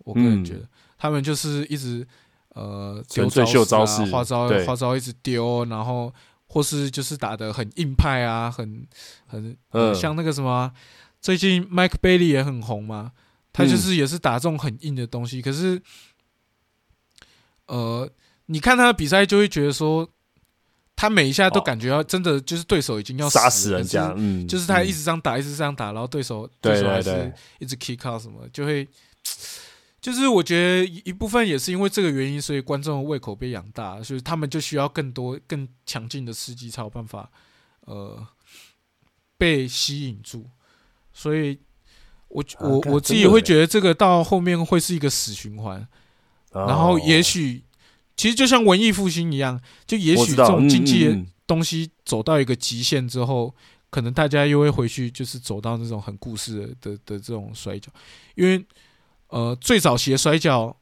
[0.05, 2.07] 我个人觉得，他们就是一直
[2.49, 6.13] 呃丢纯粹秀招招式啊花招花招一直丢，然后
[6.45, 8.87] 或是就是打的很硬派啊，很
[9.25, 9.57] 很、
[9.95, 10.71] 像那个什么啊，
[11.19, 13.13] 最近 Mike Bailey 也很红嘛。
[13.57, 15.41] 他就是也是打这种很硬的东西。
[15.41, 15.81] 可是，
[17.65, 18.07] 呃，
[18.45, 20.07] 你看他的比赛就会觉得说，
[20.95, 28.87] 他每一下都感觉要真的就是对手已经要杀死死人家，嗯，就是他一嗯直这样打，一直这样打，然后对手对对手还是一直 kick out 什么，就会，
[29.99, 37.29] 就是我觉得一一部分也是因为这个原因，所以观众的胃口被养大，所以他们就需要更多更强劲的司机才有办法，
[37.81, 38.27] 呃，
[39.35, 40.47] 被吸引住。
[41.11, 41.57] 所以
[42.29, 45.87] 我，我我自己会觉得这个到后面会是一个死循环，
[46.51, 47.63] 然后也哦许
[48.15, 53.53] 其实就像文艺复兴一样，就也许这种经济东西走到一个极限之后，
[53.89, 57.91] 可能大家又会回去，就是走到那种很故事的的的这种摔跤，
[58.35, 58.65] 因为
[59.27, 60.75] 呃，最早期的摔跤，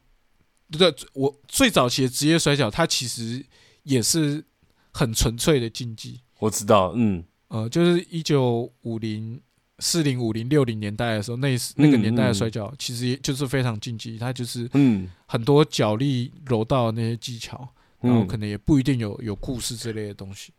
[0.70, 3.44] 对，我最早期的职业摔跤，它其实
[3.82, 4.44] 也是
[4.92, 9.40] 很纯粹的竞技，我知道，嗯，呃，就是一九五零、
[9.78, 15.08] 四零、五零、六零年代的时候，那那个年代的摔跤，其实也就是非常竞技，它就是嗯。
[15.26, 17.68] 很多脚力、柔道那些技巧，
[18.00, 18.26] 然后嗯。
[18.26, 20.52] 可能也不一定有有故事之类的东西。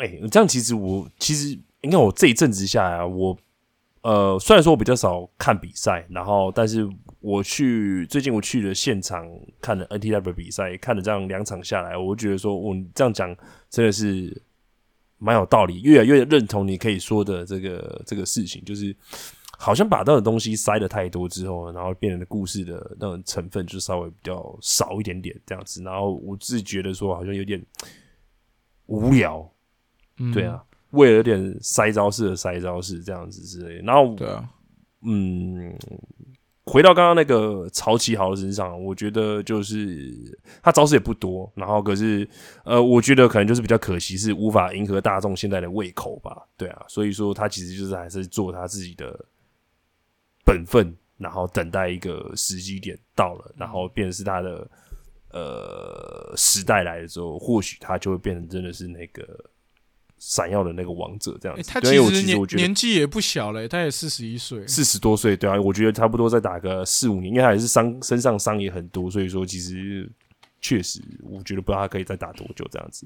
[0.00, 3.36] 哎、这样其实我其实你看我这一阵子下来啊，我
[4.00, 6.88] 呃虽然说我比较少看比赛，然后但是
[7.20, 9.28] 我去最近我去了现场
[9.60, 13.36] 看了 NTW 比赛，看了这样两场下来，我觉得说我这样讲
[13.68, 14.42] 真的是
[15.22, 18.94] 蛮有道理，越来越认同你可以说的这个这个事情，就是
[19.56, 27.64] 好像把那种东西塞的太多之后，然后变成故事的那种成分就稍微比较少一点点这样子，然后我自己觉得说好像有点
[28.86, 29.48] 无聊。
[30.18, 33.82] 嗯，对啊，为了有点塞招式的塞招式这样子之类的。
[33.82, 34.46] 然后，对啊，
[35.02, 35.74] 嗯，
[36.64, 42.28] 回到刚刚那个曹启豪的身上，我觉得就是他招式也不多，然后可是
[42.64, 46.46] 呃，我觉得可能就是比较可惜，是无法迎合大众现在的胃口吧。
[46.56, 49.26] 对啊，所以说他其实就是还是做他自己的
[50.44, 54.70] 本分，然后等待一个时机点到了，然后变成是他的
[55.32, 59.26] 呃时代来的时候，或许他就会变成真的是那个
[60.24, 61.60] 闪耀的那个王者这样子。
[61.60, 64.64] 诶他其实年纪也不小了，他也四十一岁。
[64.68, 70.08] 四十多岁，对啊，我觉得差不多再打个四五年，因为他也是伤身上伤也很多，所以说其实
[70.60, 73.04] 确实，我觉得不知道他可以再打多久这样子。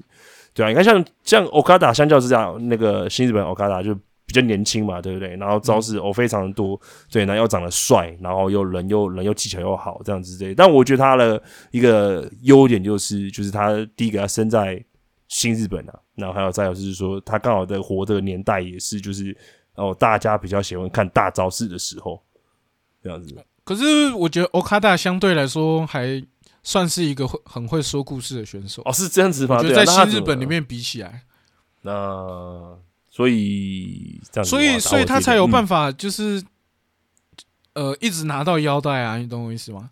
[0.53, 3.95] 对啊，你看像像 Okada 相较之下，那个新日本 Okada 就
[4.27, 5.35] 比较年轻嘛，对不对？
[5.37, 10.53] 然后招式哦非常的多，对，然后又长得帅，然后又人又人又技巧又好，这样子之类。
[10.53, 14.83] 但我觉得他的一个优点就是，就是他第一个他生在
[15.27, 19.35] 新日本啊，然后还有再有就是说，他刚好在活的年代也是就是
[19.75, 22.21] 哦大家比较喜欢看大招式的时候，
[23.03, 23.35] 这样子。
[23.63, 26.23] 可是我觉得 Okada 相对来说还
[26.63, 28.81] 算是一个会很会说故事的选手。
[28.85, 29.57] 哦，是这样子吗？
[29.57, 31.23] 我觉得在新日本里，面比起来，
[31.81, 32.77] 那
[33.09, 35.87] 所以这样子，所以所以他才有办法。
[35.87, 36.41] 法，就是
[37.73, 39.89] 呃一直拿到腰带啊，你懂我意思吗？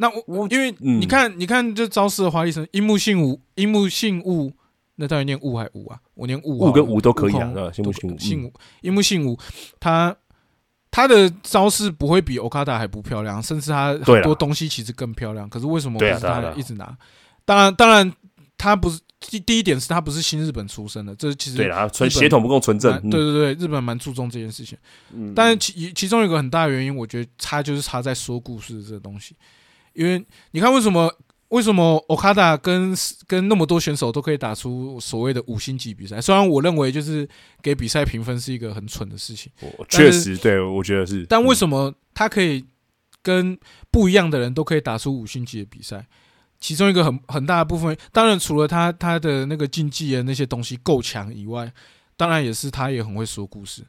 [0.00, 4.50] 那我我因为嗯你看，你看这招式的华丽神樱木信吾，樱木信吾，
[4.96, 6.00] 那到底念武还武啊？
[6.14, 7.70] 我念武好了，悟跟武都可以啊，悟空对吧？
[7.70, 8.44] 信不信？
[8.44, 9.38] 吾，樱木信吾，
[9.78, 10.16] 他
[10.90, 15.46] 他的招式不会比 Okada 还不漂亮，甚至他很多东西其实更漂亮。
[15.46, 16.96] 可是为什么不是他一直拿？
[17.44, 18.10] 当然，当然，
[18.56, 22.98] 他不是第第一点是他不是新日本出身的，这其实对啦，纯血统不够纯正。
[23.10, 24.78] 对对对，日本蛮注重这件事情。
[25.12, 29.36] 嗯，但是其其中有一个很大的原因，我觉得差就是差在说故事这个东西。
[30.00, 31.14] 因为你看，为什么
[31.48, 32.94] 为什么 Okada 跟
[33.26, 36.18] 跟那么多选手都可以打出所谓的五星级比赛？
[36.20, 37.28] 虽然我认为就是
[37.62, 41.26] 给比赛评分是一个很蠢的事情，我确实对我觉得是。
[41.28, 41.54] 但为？
[41.54, 42.64] 什么他可以
[43.20, 43.58] 跟
[43.90, 46.06] 不一样的人都可以打出五星级的比赛？
[46.58, 51.70] 其中一个很很大的部分，当然除了他他的那个竞技的那些东西够强以外，
[52.16, 53.82] 当然也是他也很会说故事。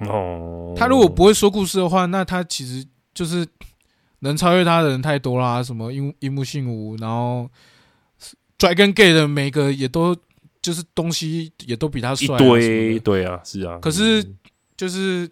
[0.00, 3.46] 哦，他如果不会说故事的话，那他其实就是
[4.20, 7.50] 能超越他的人太多啦，什么樱樱木信吾，然后
[8.58, 10.16] Dragon Gate 的每个也都
[10.62, 13.78] 就是东西也都比他帅、啊，什么堆，对啊，是啊。
[13.82, 14.36] 可是嗯。
[14.80, 15.30] 就是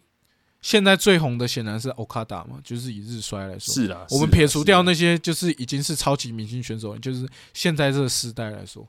[0.61, 8.87] 现在最红的显然是 Okada 嘛，就是以日衰来说，是啊，我们撇除掉，那些就是已经是超级明星选手，就是现在这个时代来说，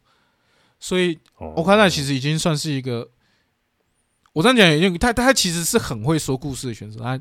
[0.77, 1.53] 所以哦。
[1.55, 3.09] Okada 其实已经算是一个，
[4.33, 7.17] 我这样讲，因为他他其实是很会说故事的选手，他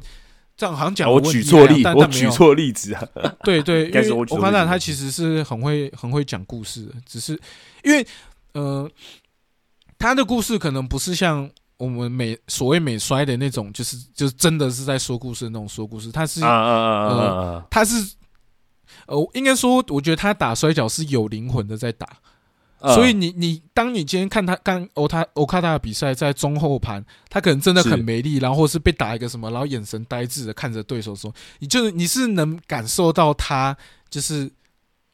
[0.59, 3.09] 这样好像讲啊我举错例，我但但没有举错例子啊。
[3.45, 7.41] 对 对， 因为我举错例 Okada 子他其实是很会很会讲故事的，只是
[7.85, 8.05] 因为
[8.55, 8.91] 呃，
[9.97, 17.67] 他的故事可能不是像我们美所谓美衰的那种，就是就是真的是在说故事的那种说故事，他是啊啊啊啊啊啊！
[17.71, 18.15] 他是
[19.07, 22.09] 呃，应该说，我觉得他打摔跤是有灵魂的在打，
[22.81, 33.77] 呃所以你你当你今天看他刚欧他欧卡达的比赛，在中后盘，他可能真的很没力，然后或是被打一个什么，然后眼神呆滞的看着对手说，你就是你是能感受到他
[34.09, 34.51] 就是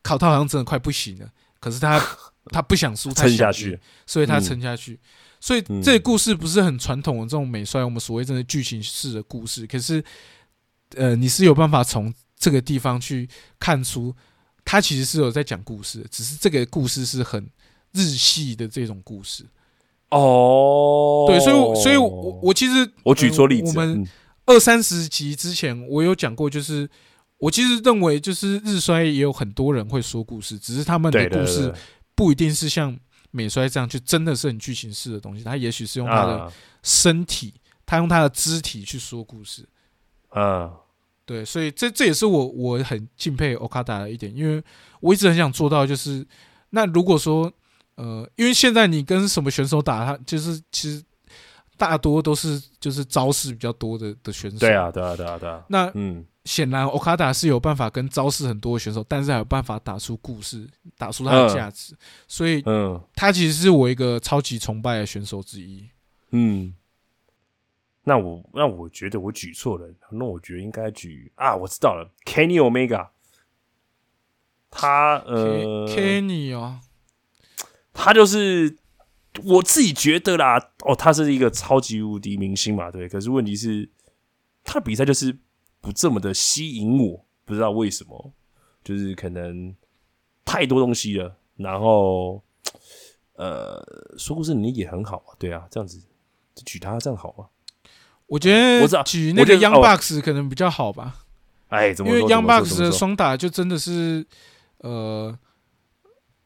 [0.02, 2.00] 考他好像真的快不行了，可是他
[2.52, 4.42] 他不想输，他撑下去，所以他嗯。
[4.42, 5.00] 撑下去。
[5.40, 5.82] 所以嗯。
[5.82, 10.04] 这个故事不是很传统的这种美衰，我们所谓真的剧情式的故事，可是
[10.96, 13.26] 呃，你是有办法从这个地方去
[13.58, 14.14] 看出，
[14.64, 17.48] 他其实是有在讲故事，只是这个故事是很
[17.92, 19.44] 日系的这种故事。
[20.10, 22.08] 哦，对，所以我所以我
[22.42, 24.06] 我其实我举错例子，呃我们嗯
[24.46, 26.88] 二三十集之前我有讲过，就是
[27.38, 31.72] 我其实认为就是日衰也有很多人会说故事，只是他们的故事
[32.14, 32.96] 不一定是像
[33.30, 35.42] 美衰这样，就真的是很剧情式的东西。
[35.42, 39.66] 他也许是用他的啊身体，他用他的肢体去说故事。
[40.28, 40.70] 啊，
[41.26, 44.62] 对，所以这这也是我我很敬佩 Okada 的一点，因为
[45.00, 46.26] 我一直很想做到，就是
[46.70, 47.52] 那如果说
[47.96, 51.02] 呃，因为现在你跟什么选手打，他就是其实
[51.76, 54.58] 大多都是就是招式比较多的的选手。
[54.58, 61.96] 对啊，对啊，对啊，对啊，那嗯，显然 Okada 是有办法跟招式很多的选手，但是还有办法打出故事，打出他的价值，
[62.28, 63.00] 所以嗯。
[63.14, 65.88] 他其实是我一个超级崇拜的选手之一。
[66.32, 66.74] 嗯，
[68.04, 73.08] 那我那我觉得我举错了，那我觉得应该举啊，我知道了，Kenny Omega，
[74.70, 76.80] 他呃 Kenny 哦，
[77.94, 78.76] 他就是
[79.42, 83.08] 我自己觉得啦，哦，他是一个超级无敌明星嘛，对。
[83.08, 83.88] 可是问题是，
[84.62, 85.38] 他的比赛就是
[85.80, 88.32] 不这么的吸引我，不知道为什么，
[88.84, 89.74] 就是可能
[90.44, 92.42] 太多东西了，然后
[93.32, 93.82] 呃，
[94.18, 96.00] 说故事能力也很好啊，对啊，这样子
[96.66, 97.48] 举他这样好吗？
[98.26, 101.16] 我觉得我知道举那个 Young 哦 Bucks 可能比较好吧。
[101.68, 102.86] 哎，怎么因为说 Young 怎么说 Bucks 怎么说。
[102.86, 104.26] 的双打就真的是，
[104.78, 105.36] 呃，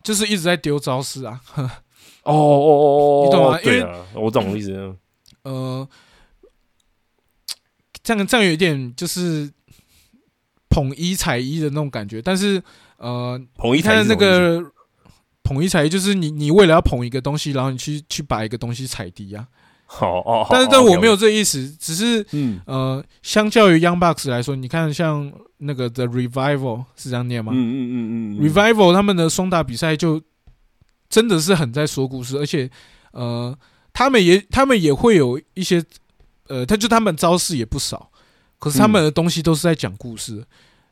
[0.03, 3.61] 就是一直在丢招式啊，哦哦哦哦，你懂吗？
[3.63, 4.97] 因为我懂意思。
[5.43, 5.89] 呃，
[8.03, 9.51] 这样这样有一点就是
[10.69, 12.63] 捧一踩一的那种感觉，但是
[12.97, 14.63] 呃，捧一你看那个
[15.43, 19.47] 捧一踩一，就是你你为了要捧一个东西，然后你去去把一个东西踩低啊，
[19.91, 22.61] 好哦，好但是但我没有这意思，只是嗯。
[22.67, 27.53] 呃，相较于 Young Bucks 来说，你看像那个 The Revival 是这样念吗？
[27.55, 28.49] 嗯嗯嗯嗯嗯。
[28.49, 30.21] Revival 他们的双打比赛就
[31.09, 32.71] 真的是很在说故事，而且
[33.13, 33.57] 呃，
[33.95, 35.83] 他们也他们也会有一些
[36.49, 38.11] 呃，他就他们招式也不少，
[38.59, 40.45] 可是他们的东西都是在讲故事。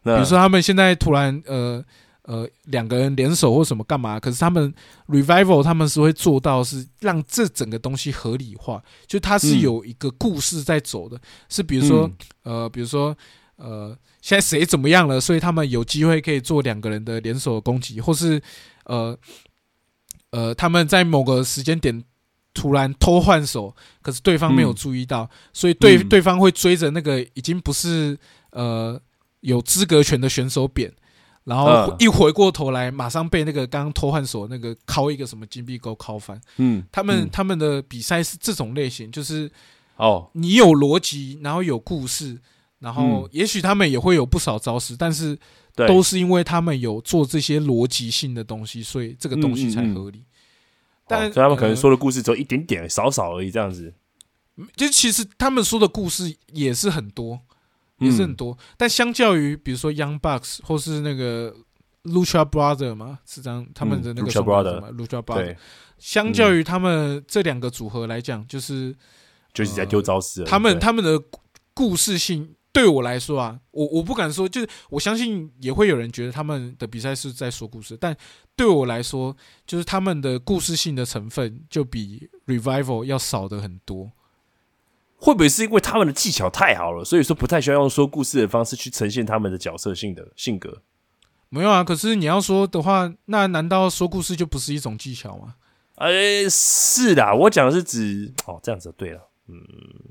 [0.02, 1.84] 比如说他们现在突然呃
[2.26, 4.72] 呃两个人联手或什么干嘛，可是他们
[5.08, 12.06] Revival 他们是会做到是让这整个东西合理化，就它是嗯有一个故事在走的，是比如说、
[12.44, 13.16] 嗯呃比如说
[13.56, 18.40] 呃现在谁怎么样了，所以他们有机会可以做两个人的联手攻击，或是
[18.84, 19.18] 呃
[20.30, 22.04] 呃他们在某个时间点。
[22.58, 28.98] 突然偷换手，可是对方没有嗯注意到，所以对、嗯对方会追着那个已经不是呃
[29.40, 30.90] 有资格权的选手扁，
[31.46, 31.96] 然后嗯。
[31.98, 36.38] 一回过头来，马上被那个刚刚偷换手那个敲一个什么金币钩敲翻。
[36.58, 37.30] 嗯，他们、嗯。
[37.32, 39.50] 他们的比赛是这种类型，就是
[39.96, 42.38] 哦，你有逻辑，然后有故事，
[42.80, 43.28] 然后嗯。
[43.32, 45.38] 也许他们也会有不少招式，但是
[45.74, 50.24] 对，都是因为他们有做这些逻辑性的东西，所以这个东西才合理。
[51.06, 53.94] 但哦所以他们可能呃说的故事只有一点点，少少而已，这样子，
[54.74, 57.38] 就其实他们说的故事也是很多，
[57.98, 58.58] 也是很嗯多。
[58.76, 61.54] 但相较于比如说 Young Bucks 或是那个
[62.04, 65.56] Lucha Brother 嘛，是这样他们的那个嗯 Lucha Brother 嘛 Lucha Brother，对，
[65.98, 68.94] 相较于他们这两个组合来讲，就是
[69.52, 70.44] 就是在丢招式。
[70.44, 71.20] 他们他们的
[71.74, 78.16] 故事性对我来说啊，我我不敢说，就是我相信也会有人觉得他们的比赛是在说故事，但
[78.54, 79.34] 对我来说，
[79.66, 84.12] 就是他们的故事性的成分就比 Revival 要少的很多。
[85.18, 90.82] 会不会是因为他们的技巧太好了，所以说不太需要用说故事的方式去呈现他们的角色性的性格？
[91.48, 95.54] 没有啊，可是你要说的话，那难道说故事就不是一种技巧吗？
[95.94, 99.62] 哎、是的，我讲的是指哦，这样子对了，嗯，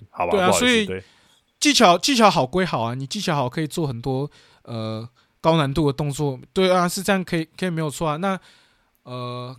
[0.10, 0.88] 好吧，对啊所以
[1.60, 4.30] 技巧技巧好归好啊，你技巧好可以做很多
[4.64, 5.08] 呃
[5.42, 8.18] 高难度的动作，对啊，是这样可以可以没有错啊。
[8.18, 8.40] 那
[9.04, 9.56] 呃，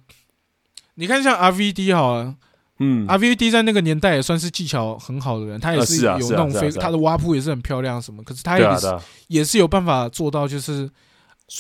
[0.95, 2.35] 你看像 RVD 好了
[2.79, 8.99] 嗯，，RVD 在那个年代也算是技巧很好的人，他也啊是啊有是啊是啊是啊那种飞他的挖扑也是很漂亮什么，可是他也是、
[9.29, 10.91] 也是有办法做到，就是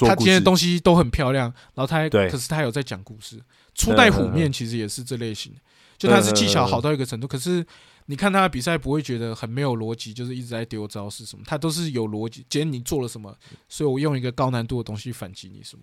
[0.00, 3.40] 他今天的东西都很漂亮，然后他还可是他有在讲故事。
[3.74, 5.58] 初代虎面其实也是这类型的，
[5.98, 7.64] 就他是技巧好到一个程度，可是
[8.06, 12.44] 你看他的比赛不会觉得很没有逻辑，就是一直在丢招式什么，他都是有逻辑。
[12.48, 13.34] 今天你做了什么，
[13.68, 15.82] 所以我用一个高难度的东西反击你什么。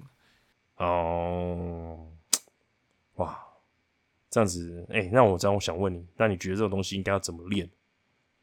[0.77, 2.07] 哦，
[3.15, 3.37] 哇，
[4.33, 7.69] 这样子，哎、那我这样我想问你，那你觉得这种东西应该要怎么练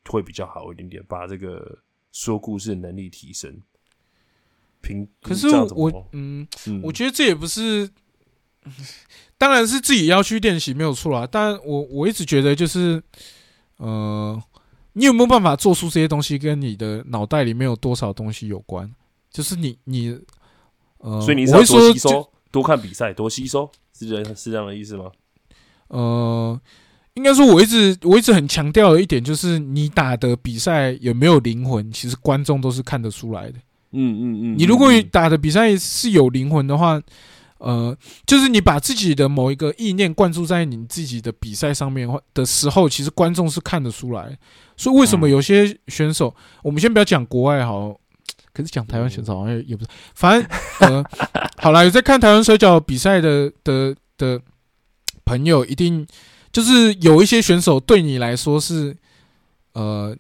[0.09, 1.81] 会比较好一点点，把这个
[2.13, 3.61] 说故事的能力提升？
[4.81, 7.91] 平可是我，嗯，嗯我觉得这也不是，
[9.37, 11.29] 当然是自己要去练习没有错啦。
[11.29, 13.03] 但我我一直觉得就是，
[13.79, 14.41] 呃，
[14.93, 18.89] 你有没有办法做出这些东西，跟你的脑袋里面有多少东西有关？
[19.29, 20.17] 就是你你，
[20.99, 25.11] 呃，所以你要多吸收，多看比赛，多吸收，是这是这样的意思吗？
[25.91, 26.61] 呃，
[27.15, 33.59] 应该说，我一直我一直很强调的一点就是，你打的比赛有没有灵魂，其实观众都是看得出来的。
[33.93, 34.23] 嗯嗯
[34.55, 37.01] 嗯，你如果嗯打的比赛是有灵魂的话，
[37.59, 44.39] 呃，就是你把自己的某一个意念灌注在你自己的比赛上面的时候，其实观众是看得出来。
[44.77, 46.33] 所以为什么嗯有些选手，
[46.63, 47.91] 我们先不要讲国外好，
[48.53, 50.49] 可是讲台湾选手好像也不是，反正
[50.89, 51.05] 呃，
[51.59, 54.41] 好啦，有在看台湾摔跤比赛的的的
[55.31, 56.05] 朋友，一定
[56.51, 58.97] 就是有一些选手对你来说是
[59.75, 60.17] 呃，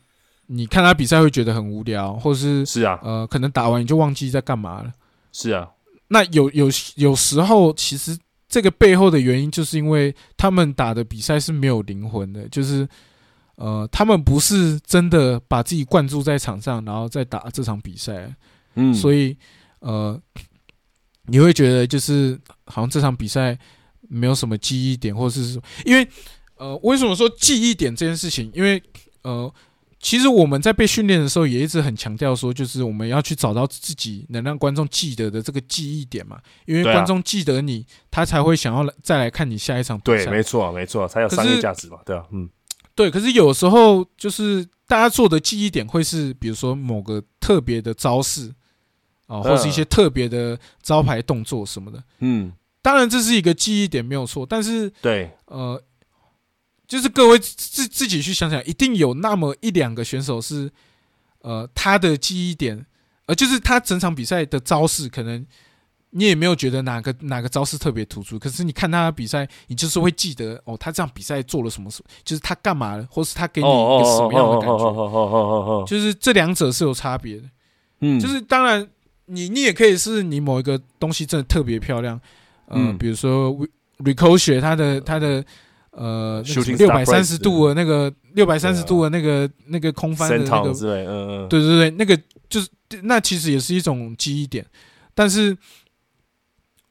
[0.46, 3.00] 你看他比赛会觉得很无聊，或是是啊。
[3.02, 4.92] 呃，可能打完你就忘记在干嘛了。
[5.32, 5.68] 是啊，
[6.08, 8.16] 那有有有时候，其实
[8.48, 12.88] 这个背后的原因，就是因为他们打的比赛是没有灵魂的，就是
[13.56, 18.34] 呃，他们不是真的把自己灌注在场上，然后再打这场比赛，
[18.76, 19.36] 嗯，所以
[19.80, 20.20] 呃，
[21.26, 23.56] 你会觉得就是好像这场比赛
[24.10, 26.06] 没有什么记忆点，或者是说，因为
[26.56, 28.50] 呃，为什么说记忆点这件事情？
[28.52, 28.82] 因为
[29.22, 29.50] 呃。
[30.02, 36.38] 其实我们在被训练的时候，也一直很强调说，就是我们要去找到自己能让观众记得的这个记忆点嘛。
[36.64, 40.30] 因为观众记得你，他才会想要来再来看你下一场比对，赛。
[40.30, 42.48] 没错啊没错啊，才有商业价值嘛，对啊，嗯
[42.94, 48.50] 对，可是有时候就是大家做的记忆点会是，比如说某个特别的招式
[49.26, 52.02] 啊，或是一些特别的招牌动作什么的。
[52.20, 52.50] 嗯，
[52.82, 55.82] 当然，这是一个记忆点没有错，但是对，呃，
[56.86, 60.70] 就是各位自自己去想想，一定有那么一两个选手是
[61.40, 62.86] 呃他的记忆点，
[63.26, 65.46] 呃，就是他整场比赛的招式可能。
[66.12, 77.44] 你也没有觉得哪个哪个招式特别突出，可是你看他的比赛，你就是会记得哦，他这场比赛做了什么什，就是他干嘛了，或是他给你一个什么样的感觉，觉就是这两者是有差别的。
[78.00, 78.84] 嗯，就是当然，
[79.26, 82.20] 你你也可以是你某一个东西真的特别漂亮，
[82.70, 82.98] 呃，嗯。
[82.98, 83.54] 比如说
[83.98, 85.44] Ricochet 它的他的
[85.90, 86.42] 呃
[86.78, 92.18] 六百三十度的那个六百三十度的那个那个空翻的那个，趟之类，嗯嗯，对对对，那个
[92.48, 92.68] 就是
[93.02, 94.64] 那其实也是一种记忆点，
[95.14, 95.54] 但是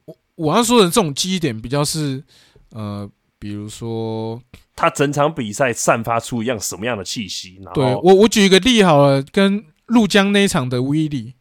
[0.05, 2.23] 我我要说的这种记忆点比较是
[2.71, 3.09] 呃，
[3.39, 4.39] 比如说
[4.75, 11.33] 他整场比赛散发出一样什么样的气息，然后，对我我举一个例好了，跟陆江那一场的威力。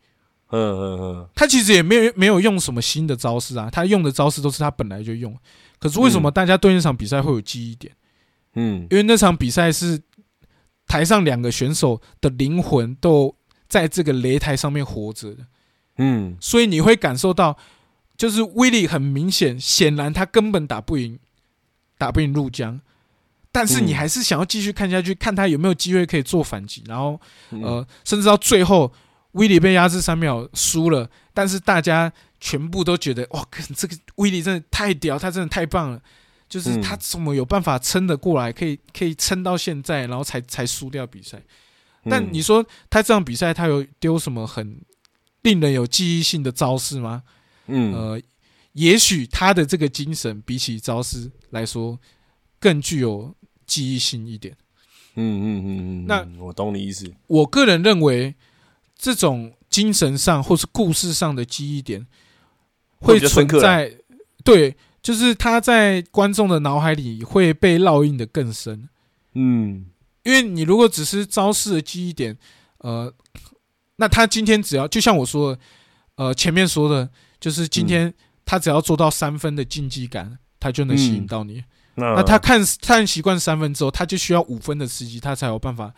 [0.50, 5.36] 嗯嗯嗯，他其实也没有没有用什么新的招式啊，他用的招式都是他本来就用。
[5.78, 7.94] 可是为什么大家对那场比赛会有记忆点？
[8.54, 10.00] 嗯因为那场比赛是
[10.86, 13.34] 台上两个选手的灵魂都
[13.68, 15.46] 在这个擂台上面活着的，
[15.98, 17.56] 嗯所以你会感受到，
[18.16, 21.18] 就是威力很明显，显然他根本打不赢，
[21.98, 22.80] 打不赢陆江。
[23.52, 27.20] 但是你嗯还是想要继续看下去，看他有没有机会可以做反击，然后
[27.50, 28.92] 嗯呃，甚至到最后，
[29.32, 36.02] 威利被压制三秒输了，但是大家全部都觉得哇，看这个威利真的太屌，他真的太棒了，
[36.48, 41.42] 就是嗯他怎么有办法撑得过来，可以可以撑到现在，然后才才输掉比赛。
[42.04, 44.80] 但嗯你说他这场比赛他有丢什么很
[45.42, 47.22] 令人有记忆性的招式吗？
[47.66, 48.22] 嗯呃，
[48.72, 51.98] 也许他的这个精神比起招式来说
[52.58, 53.34] 更具有
[53.66, 54.56] 记忆性一点。
[55.16, 58.34] 嗯嗯嗯嗯，那我懂你意思，我个人认为，
[58.98, 62.06] 这种精神上或是故事上的记忆点，
[62.98, 63.94] 会会存在
[64.44, 68.88] 对，就是他在观众的脑海里会被烙印的更深。
[69.34, 69.86] 嗯
[70.24, 72.36] 因为你如果只是招式的记忆点，
[72.78, 73.10] 呃，
[73.96, 75.60] 那他今天只要就像我说的，
[76.16, 77.08] 呃，前面说的，
[77.40, 78.12] 就是今天
[78.44, 81.64] 他只要做到三分的竞技感，他就能吸引嗯到你。
[81.94, 85.94] 那那他看看习惯三分之后，他就需要五分的刺激，他才有办法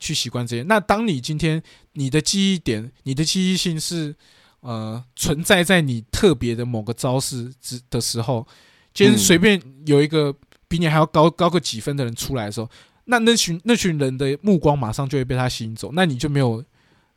[0.00, 0.64] 去习惯这些。
[0.64, 4.16] 那当你今天你的记忆点、你的记忆性是
[4.60, 8.44] 呃存在在你特别的某个招式之的时候，
[8.92, 10.34] 今天嗯随便有一个
[10.66, 12.68] 比你还要高高个几分的人出来的时候，
[13.04, 16.64] 那那群那群人的目光马上就会被他吸引走，那你就没有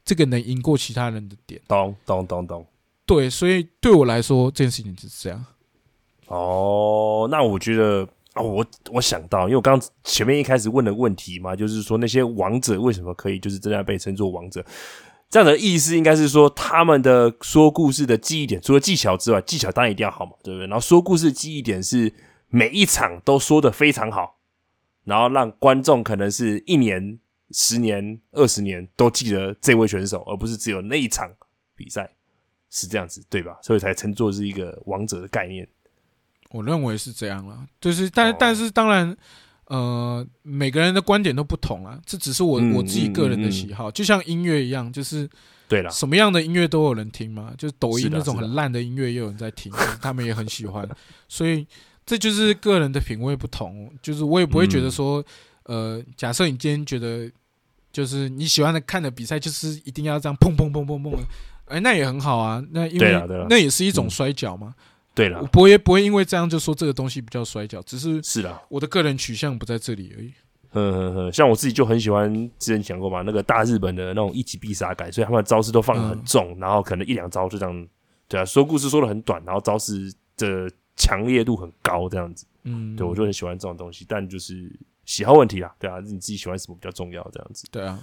[0.05, 1.59] 这个能赢过其他人的点。
[1.67, 2.67] 懂懂懂懂。
[3.05, 5.45] 对，所以对我来说，这件事情就是这样。
[6.27, 14.65] 哦，那我觉得哦，我我想到，因为我刚前面一开始问的问题嘛，就是说那些王者为什么可以就是真的被称作王者？
[15.29, 20.67] 这样的意思应该是说，他们的说故事的记忆点，除了技巧之外，技巧当然一定要好嘛，对不对？
[20.67, 22.13] 然后说故事记忆点是
[22.49, 24.37] 每一场都说的非常好，
[25.03, 27.19] 然后让观众可能是一年、
[27.51, 31.31] 十年、二十年都记得这位选手，而不是只有那一场
[31.75, 32.09] 比赛，
[32.69, 33.57] 是这样子对吧？
[33.61, 35.67] 所以才称作是一个王者的概念。
[36.53, 38.35] 我认为是这样了，就是但、哦。
[38.39, 39.17] 但是当然，
[39.65, 45.27] 呃，每个人的观点都不同啊，这只是我、嗯我自己个人的喜好，就像音乐一样，就是
[45.67, 50.87] 对了，什么样的音乐都有人听嘛，就是抖音那种很烂的音乐也有人在听，他们也很喜欢，
[51.27, 51.65] 所以
[52.05, 54.91] 这就是个人的品味不同，就是我也不会觉得嗯。
[54.91, 55.25] 说，
[55.63, 57.31] 呃，假设你今天觉得
[57.91, 61.23] 就是你喜欢的看的比赛就是一定要这样砰砰砰砰砰的，
[61.65, 64.09] 哎，那也很好啊，那因为那也是一种嗯。
[64.09, 64.75] 摔跤嘛，
[65.15, 68.61] 对了，我不会不会因为这样就说这个东西比较摔跤，只是是啦。
[68.69, 70.33] 我的个人取向不在这里而已。
[70.75, 77.87] 嗯嗯嗯，像我自己就很喜欢，之前讲过嘛，那个大日本的那种一击必杀感，所以他们的招式都放得很重，然后可能一两招就这样，
[78.27, 84.67] 对啊，说故事说的很短，然后招式的强烈度很高，这样子，嗯，对我就很喜欢这种东西，但就是
[85.05, 87.99] 喜好问题啦，对啊，你自己喜欢什么比较重要，这样子，对啊，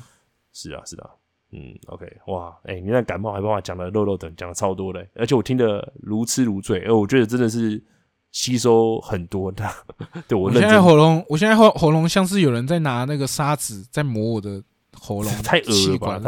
[0.52, 1.10] 是啊是啊，
[1.52, 7.82] 嗯，OK，哇，哎、你那感冒还帮我讲的肉肉等，讲的超多的，而且我听得如痴如醉，哎我觉得真的是
[8.30, 9.68] 吸收很多的，
[10.28, 16.18] 对我我现在喉咙，我现在喉喉咙像是有人在拿那个砂纸在磨我的喉咙 太恶了气吧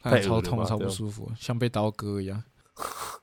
[0.00, 2.42] 太超痛超不舒服，像被刀割一样。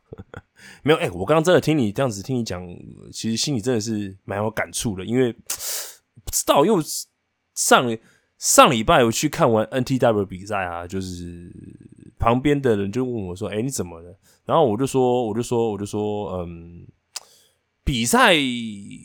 [0.84, 2.66] 没有，哎、我刚刚真的听你这样子听你讲，
[3.12, 6.84] 其实心里真的是蛮有感触的，因为不知道，因为
[7.54, 7.86] 上
[8.42, 11.54] 上礼拜我去看完 NTW 比赛啊，就是
[12.18, 16.88] 旁边的人就问我说：“哎、你怎么了？”然后我就说，我就说，我就说，嗯，
[17.84, 18.34] 比赛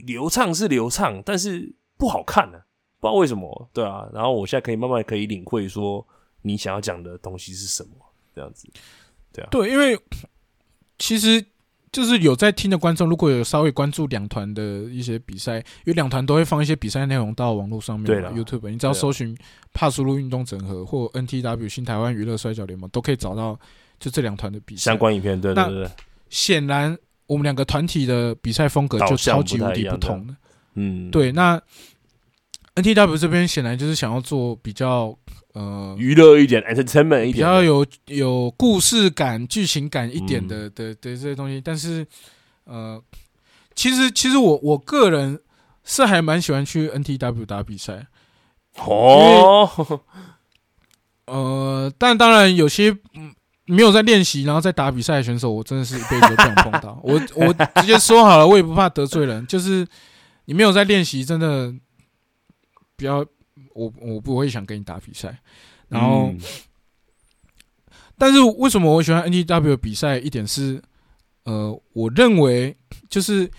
[0.07, 2.59] 流畅是流畅，但是不好看呢、
[2.99, 4.09] 不知道为什么，对啊。
[4.11, 6.07] 然后我现在可以慢慢可以领会说
[6.41, 7.91] 你想要讲的东西是什么，
[8.34, 8.66] 这样子。
[9.34, 10.01] 对啊对，因为
[10.99, 11.45] 其实
[11.97, 19.34] 就是有在听的观众，如果有稍微关注两团的一些比赛，因为两团都会放一些比赛内容到网络上面对啦，YouTube，你只要搜寻
[19.72, 23.59] 帕苏路运动整合或 NTW 新台湾娱乐摔跤联盟，都可以找到
[23.99, 24.99] 就这两团的比赛相。
[24.99, 25.90] 关影片，对对那对对，
[26.28, 26.94] 显然，
[27.26, 30.36] 我们两个团体的比赛风格就超级无敌不同的。
[30.74, 31.59] 嗯，对，那
[32.74, 35.16] NTW 这边显然就是想要做比较
[35.57, 40.48] 呃娱乐一点，entertainment 一点比，较有有故事感、剧情感一点嗯。
[40.48, 42.07] 的、的的这些东西，但是
[42.64, 43.02] 呃，
[43.74, 45.40] 其实其实我我个人
[45.82, 48.07] 是还蛮喜欢去 NTW 打比赛，
[48.84, 50.02] 哦，
[51.24, 53.34] 呃，但当然有些嗯
[53.64, 57.00] 没有在练习，然后在打比赛的选手，我真的是一辈子都不想碰到。
[57.02, 59.86] 我我直接说好了，我也不怕得罪人，就是
[60.44, 61.72] 你没有在练习，真的
[62.96, 63.24] 不要
[63.77, 65.39] 我我不会想跟你打比赛。
[65.89, 66.41] 然后，嗯
[68.18, 70.16] 但是为什么我喜欢 NTW 比赛？
[70.16, 70.83] 一点是，
[71.45, 72.74] 呃，我认为
[73.11, 73.51] 就是，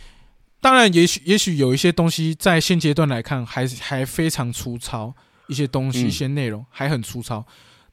[0.60, 5.14] 当然也许也许有一些东西在现阶段来看还还非常粗糙，
[5.48, 7.46] 一些东西、嗯一些内容还很粗糙，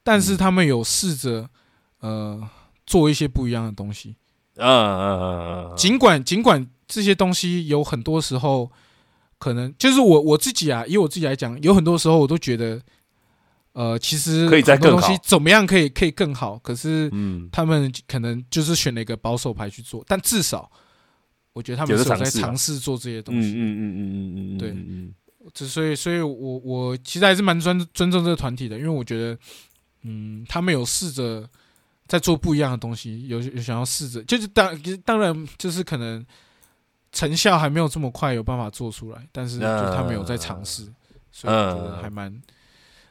[0.02, 1.50] 但是他们有试着
[2.00, 2.42] 呃
[2.86, 4.16] 做一些不一样的东西。
[4.56, 8.72] 嗯嗯嗯嗯，尽管尽管这些东西有很多时候
[9.38, 12.80] 可能就是我我自己啊，以我自己来讲，有很多时候我都觉得，
[13.72, 15.06] 呃，其实可以再很多更好。
[15.06, 20.70] 东西怎么样可以可以更好，可是嗯，他们可能就是选了一个保守牌去做，但至少
[21.52, 23.50] 我觉得他们是有在尝试做这些东嗯西。
[23.50, 24.00] 嗯嗯嗯
[24.36, 24.70] 嗯嗯，对。
[24.70, 25.14] 嗯
[25.52, 29.38] 之所以，所以我我其实还是蛮尊尊重这个团体的，因为我觉得，
[30.00, 31.46] 嗯，他们有试着
[32.06, 34.74] 在做不一样的东西，有有想要试着，就是当
[35.04, 36.24] 当然就是可能
[37.14, 40.92] 成效还没有这么快有办法做出来，但是就他没有在尝试，
[41.32, 42.42] 所以我觉得还蛮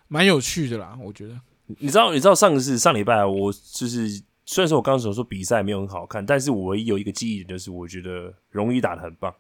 [0.08, 1.40] 蛮有趣的啦，我觉得。
[1.80, 9.34] 你知道你知道上次上礼拜啊我就是虽然说我刚刚所说比赛没有很好看，但是我唯一有一个记忆点就是我觉得容易打的很棒。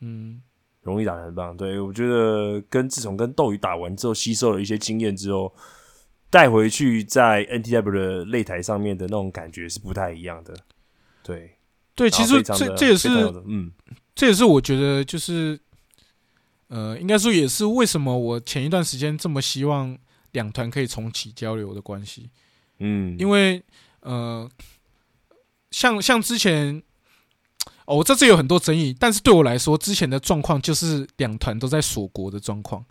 [0.00, 0.40] 嗯，
[0.82, 1.56] 容易打的很棒。
[1.56, 5.52] 对我觉得跟自从跟斗鱼打完之后，吸收了一些经验之后，
[6.28, 10.54] 带回去在 NTW 的擂台上面的那种感觉是不太一样的。
[11.22, 11.56] 对，
[11.94, 13.08] 对，其实这这也是
[13.46, 13.70] 嗯
[14.14, 15.58] 这也是我觉得就是，
[16.68, 19.96] 呃，应该说也是为什么我前一段时间这么希望
[20.32, 22.30] 两团可以重启交流的关系，
[22.78, 23.62] 嗯，因为
[24.00, 24.50] 呃，
[25.70, 26.82] 像像之前。
[27.86, 32.84] 哦，我这次有很多争议，但是对我来说，之前的状况就是两团都在锁国的状况。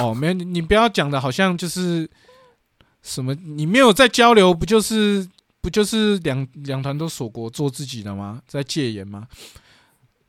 [0.00, 2.08] 哦，没你不要讲的好像就是
[3.02, 5.28] 什么，你没有在交流，不就是
[5.68, 8.40] 不就是两两团都锁国做自己的吗？
[8.46, 9.28] 在戒严吗？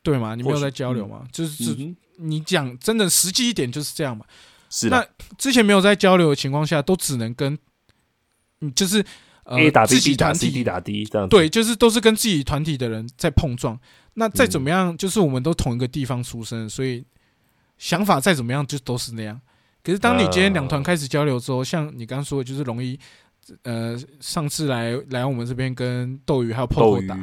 [0.02, 0.34] 对吗？
[0.34, 1.26] 你没有在交流吗？
[1.32, 4.24] 就是你讲真的实际一点就是这样嘛。
[4.68, 5.04] 是那，
[5.36, 7.58] 之前没有在交流的情况下，都只能跟，
[8.60, 9.04] 你，就是
[9.44, 11.28] 呃 A 打 B 自己打团体 D 打 D 这样。
[11.28, 13.78] 对，就是都是跟自己团体的人在碰撞。
[14.14, 17.04] 那再怎嗯么样，就是我们都同一个地方出生，所以
[17.78, 19.40] 想法再怎么样就都是那样。
[19.82, 22.98] 可是当你今天两团开始交流之后，像你刚刚说的，就是容易，
[23.62, 27.18] 呃，上次来来我们这边跟斗鱼还有 POCO 打，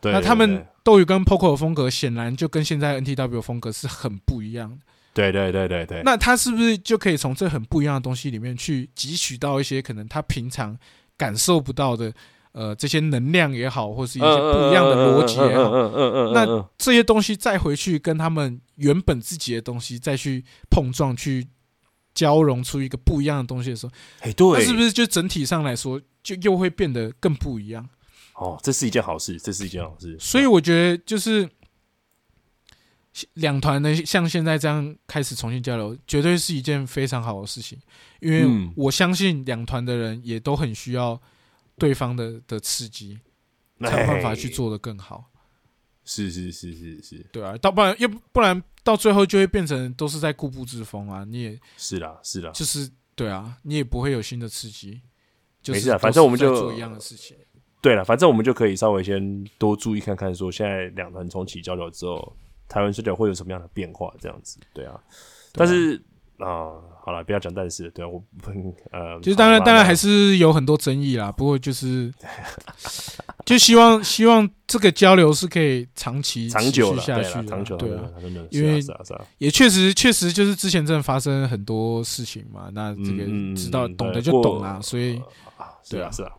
[0.00, 4.76] 对，那他们斗鱼跟 POCO 的风格显然就跟现在 NTW 风格是很不一样的。
[5.14, 10.74] 对对对对对，那他是不是就可以从这很不一样的东西里面去汲取到一些可能他平常
[11.18, 12.10] 感受不到的，
[12.52, 21.46] 呃，这些能量也好，或是一些不一样的逻辑也好，嗯嗯嗯嗯，那这些东西再回去跟他们原本自己的东西再去碰撞，去
[22.14, 27.88] 交融出一个不一样的东西的时候，哎对，那是不是就整体上来说就又会变得更不一样？
[28.34, 30.16] 哦，这是一件好事，这是一件好事。
[30.18, 31.48] 所以我觉得就是
[33.34, 37.78] 两团的像现在这样开始重新交流，绝对是一件非常好的事情，
[38.20, 41.20] 因为嗯我相信两团的人也都很需要
[41.76, 43.18] 对方的的刺激，
[43.80, 45.30] 才有办法去哎做得更好。
[46.04, 55.00] 是是是是是对啊，到不然要不不然到最后就会变成都是在固步自封啊，你也是啦是啦，就是对啊，你也不会有新的刺激。
[55.62, 57.36] 就是没事啊反正我们就做一样的事情。
[57.80, 62.36] 对了，反正我们就可以稍微先多注意看看，说现在两团重启交流之后，
[62.68, 64.12] 台湾摔角会有什么样的变化？
[64.20, 65.00] 这样子，对啊。
[65.52, 66.02] 但是
[66.42, 66.72] 啊、
[67.04, 68.50] 好了，不要讲但是，对啊，我不
[68.90, 71.32] 呃，就是当然，当然还是有很多争议啦。
[71.32, 72.12] 不过就是，
[73.44, 78.80] 就希望希望这个交流是可以长期长久下，去的长久，对啊，真的，因为
[79.38, 82.70] 也确实确实就是之前真的发生很多事情嘛。
[82.72, 83.24] 那这个
[83.56, 85.16] 知道嗯懂的就懂啦，所以
[85.56, 86.30] 啊，是对啊啊是啊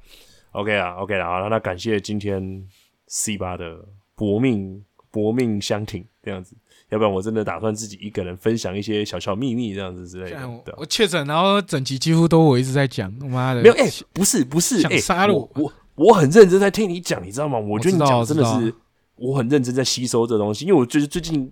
[0.52, 2.66] ，OK 啊 OK 啦，好了，那感谢今天
[3.08, 3.78] C 八的
[4.16, 6.56] 搏命搏命相挺这样子，
[6.94, 15.50] 要不然我真的打算自己一个人分享一些小小秘密这样子之类的我，确诊，然后整集几乎都我一直在讲，他妈的没有，哎、不是不是，想哎、杀了我。
[15.56, 17.58] 我我我很认真在听你讲，你知道吗？
[17.58, 18.74] 我觉得你讲的真的是
[19.16, 21.52] 我，我很认真在吸收这东西，因为我觉得最近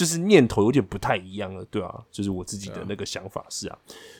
[0.00, 3.78] 就是念头有点不太一样了，对啊，就是我自己的那个想法是啊。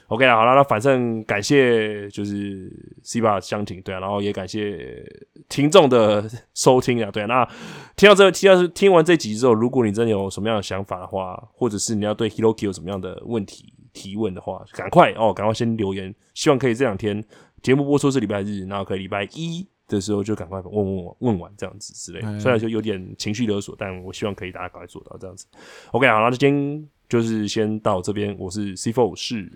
[0.08, 2.70] OK 啦，好了，那反正感谢就是
[3.02, 5.02] C 八相挺，对啊，然后也感谢
[5.48, 7.48] 听众的收听啊，对啊，那
[7.96, 17.24] 听到这听到听完这集之后，如果你真的有什么样的想法的话，或者是你要对 Hiroki 有什么样的问题提问的话，赶快哦，赶快先留言，希望可以这两天
[17.62, 25.46] 节目播出是礼拜日，然后可以礼拜一的时候就赶快问问我问完这样子之类虽然说有点情绪勒索，但我希望可以大家赶快做到这样子。
[25.90, 29.50] OK，好，那今天就是先到这边，我是 C Four 是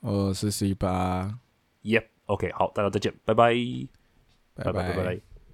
[0.00, 1.38] 我是 C 八
[1.82, 3.54] ，Yep，OK，、好，大家再见，拜拜，
[4.54, 5.33] 拜拜拜拜拜。